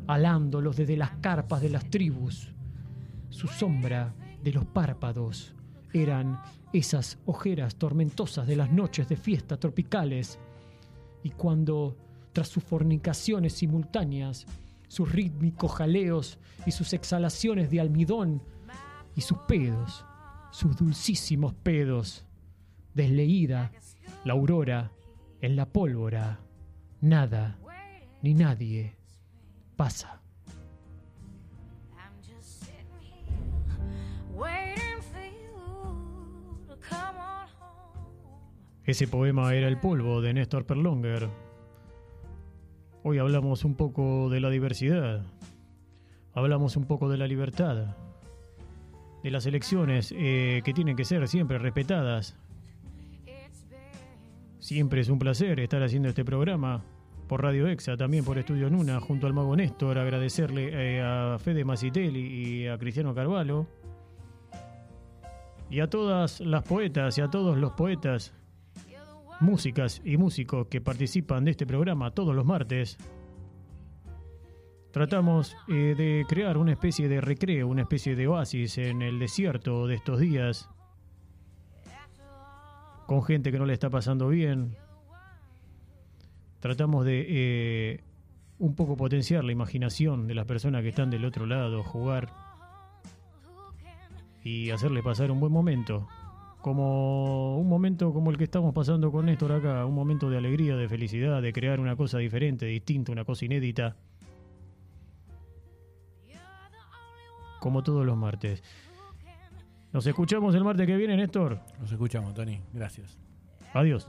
alándolos 0.05 0.77
desde 0.77 0.95
las 0.95 1.09
carpas 1.21 1.59
de 1.63 1.69
las 1.71 1.89
tribus. 1.89 2.53
Su 3.31 3.47
sombra 3.47 4.13
de 4.43 4.53
los 4.53 4.65
párpados 4.65 5.55
eran 5.93 6.41
esas 6.73 7.19
ojeras 7.25 7.75
tormentosas 7.75 8.47
de 8.47 8.55
las 8.55 8.71
noches 8.71 9.07
de 9.07 9.15
fiesta 9.15 9.57
tropicales. 9.57 10.39
Y 11.23 11.29
cuando, 11.29 11.95
tras 12.33 12.47
sus 12.49 12.63
fornicaciones 12.63 13.53
simultáneas, 13.53 14.45
sus 14.87 15.11
rítmicos 15.11 15.71
jaleos 15.73 16.39
y 16.65 16.71
sus 16.71 16.93
exhalaciones 16.93 17.69
de 17.69 17.79
almidón 17.79 18.41
y 19.15 19.21
sus 19.21 19.37
pedos, 19.47 20.05
sus 20.51 20.75
dulcísimos 20.75 21.53
pedos, 21.53 22.25
desleída 22.93 23.71
la 24.23 24.33
aurora 24.33 24.91
en 25.41 25.55
la 25.55 25.67
pólvora, 25.67 26.39
nada 27.01 27.59
ni 28.21 28.33
nadie 28.33 28.95
pasa. 29.75 30.22
Ese 38.85 39.07
poema 39.07 39.55
era 39.55 39.69
El 39.69 39.77
polvo 39.77 40.19
de 40.19 40.33
Néstor 40.33 40.65
Perlonger. 40.65 41.29
Hoy 43.01 43.17
hablamos 43.17 43.63
un 43.63 43.75
poco 43.75 44.29
de 44.29 44.41
la 44.41 44.49
diversidad, 44.49 45.23
hablamos 46.33 46.75
un 46.75 46.83
poco 46.83 47.07
de 47.07 47.17
la 47.17 47.25
libertad, 47.25 47.95
de 49.23 49.31
las 49.31 49.45
elecciones 49.45 50.13
eh, 50.17 50.61
que 50.65 50.73
tienen 50.73 50.97
que 50.97 51.05
ser 51.05 51.25
siempre 51.29 51.59
respetadas. 51.59 52.35
Siempre 54.59 54.99
es 54.99 55.07
un 55.07 55.19
placer 55.19 55.61
estar 55.61 55.81
haciendo 55.81 56.09
este 56.09 56.25
programa 56.25 56.83
por 57.29 57.41
Radio 57.41 57.69
Exa, 57.69 57.95
también 57.95 58.25
por 58.25 58.37
Estudio 58.37 58.69
Nuna, 58.69 58.99
junto 58.99 59.27
al 59.27 59.33
mago 59.33 59.55
Néstor, 59.55 59.97
agradecerle 59.97 60.97
eh, 60.97 61.01
a 61.01 61.37
Fede 61.39 61.63
Macitelli 61.63 62.19
y 62.19 62.67
a 62.67 62.77
Cristiano 62.77 63.15
Carvalho. 63.15 63.65
Y 65.69 65.79
a 65.79 65.89
todas 65.89 66.41
las 66.41 66.63
poetas 66.63 67.17
y 67.17 67.21
a 67.21 67.29
todos 67.29 67.57
los 67.57 67.71
poetas 67.71 68.33
músicas 69.39 70.01
y 70.03 70.17
músicos 70.17 70.67
que 70.67 70.81
participan 70.81 71.45
de 71.45 71.51
este 71.51 71.65
programa 71.65 72.11
todos 72.11 72.35
los 72.35 72.45
martes. 72.45 72.97
Tratamos 74.91 75.55
eh, 75.67 75.95
de 75.97 76.25
crear 76.27 76.57
una 76.57 76.71
especie 76.71 77.07
de 77.09 77.19
recreo, 77.19 77.67
una 77.67 77.81
especie 77.81 78.15
de 78.15 78.27
oasis 78.27 78.77
en 78.77 79.01
el 79.01 79.17
desierto 79.19 79.87
de 79.87 79.95
estos 79.95 80.19
días, 80.19 80.69
con 83.07 83.23
gente 83.23 83.51
que 83.51 83.57
no 83.57 83.65
le 83.65 83.73
está 83.73 83.89
pasando 83.89 84.29
bien. 84.29 84.77
Tratamos 86.59 87.05
de 87.05 87.25
eh, 87.27 88.03
un 88.59 88.75
poco 88.75 88.95
potenciar 88.95 89.43
la 89.43 89.51
imaginación 89.51 90.27
de 90.27 90.35
las 90.35 90.45
personas 90.45 90.83
que 90.83 90.89
están 90.89 91.09
del 91.09 91.25
otro 91.25 91.45
lado, 91.45 91.83
jugar 91.83 92.29
y 94.43 94.69
hacerle 94.69 95.01
pasar 95.01 95.31
un 95.31 95.39
buen 95.39 95.51
momento 95.51 96.07
como 96.63 97.57
un 97.57 97.67
momento 97.67 98.13
como 98.13 98.31
el 98.31 98.37
que 98.37 98.45
estamos 98.45 98.73
pasando 98.73 99.11
con 99.11 99.25
Néstor 99.25 99.51
acá, 99.51 99.85
un 99.85 99.93
momento 99.93 100.29
de 100.29 100.37
alegría, 100.37 100.77
de 100.77 100.87
felicidad, 100.87 101.41
de 101.41 101.51
crear 101.51 101.81
una 101.81 101.97
cosa 101.97 102.19
diferente, 102.19 102.65
distinta, 102.65 103.11
una 103.11 103.25
cosa 103.25 103.43
inédita. 103.43 103.97
Como 107.59 107.83
todos 107.83 108.05
los 108.05 108.15
martes. 108.15 108.63
Nos 109.91 110.07
escuchamos 110.07 110.55
el 110.55 110.63
martes 110.63 110.87
que 110.87 110.95
viene, 110.95 111.17
Néstor. 111.17 111.59
Nos 111.81 111.91
escuchamos, 111.91 112.33
Tony. 112.33 112.61
Gracias. 112.71 113.19
Adiós. 113.73 114.07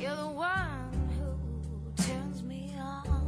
You're 0.00 0.14
the 0.14 0.28
one 0.28 0.92
who 1.18 1.92
turns 1.96 2.40
me 2.44 2.76
off. 2.80 3.27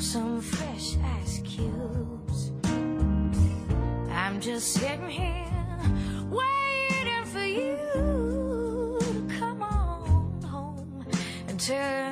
Some 0.00 0.40
fresh 0.40 0.96
ice 1.18 1.40
cubes. 1.44 2.52
I'm 4.10 4.40
just 4.40 4.72
sitting 4.72 5.10
here 5.10 5.46
waiting 6.30 7.24
for 7.26 7.44
you 7.44 7.76
to 7.92 9.26
come 9.38 9.62
on 9.62 10.40
home 10.42 11.04
and 11.48 11.60
turn 11.60 12.09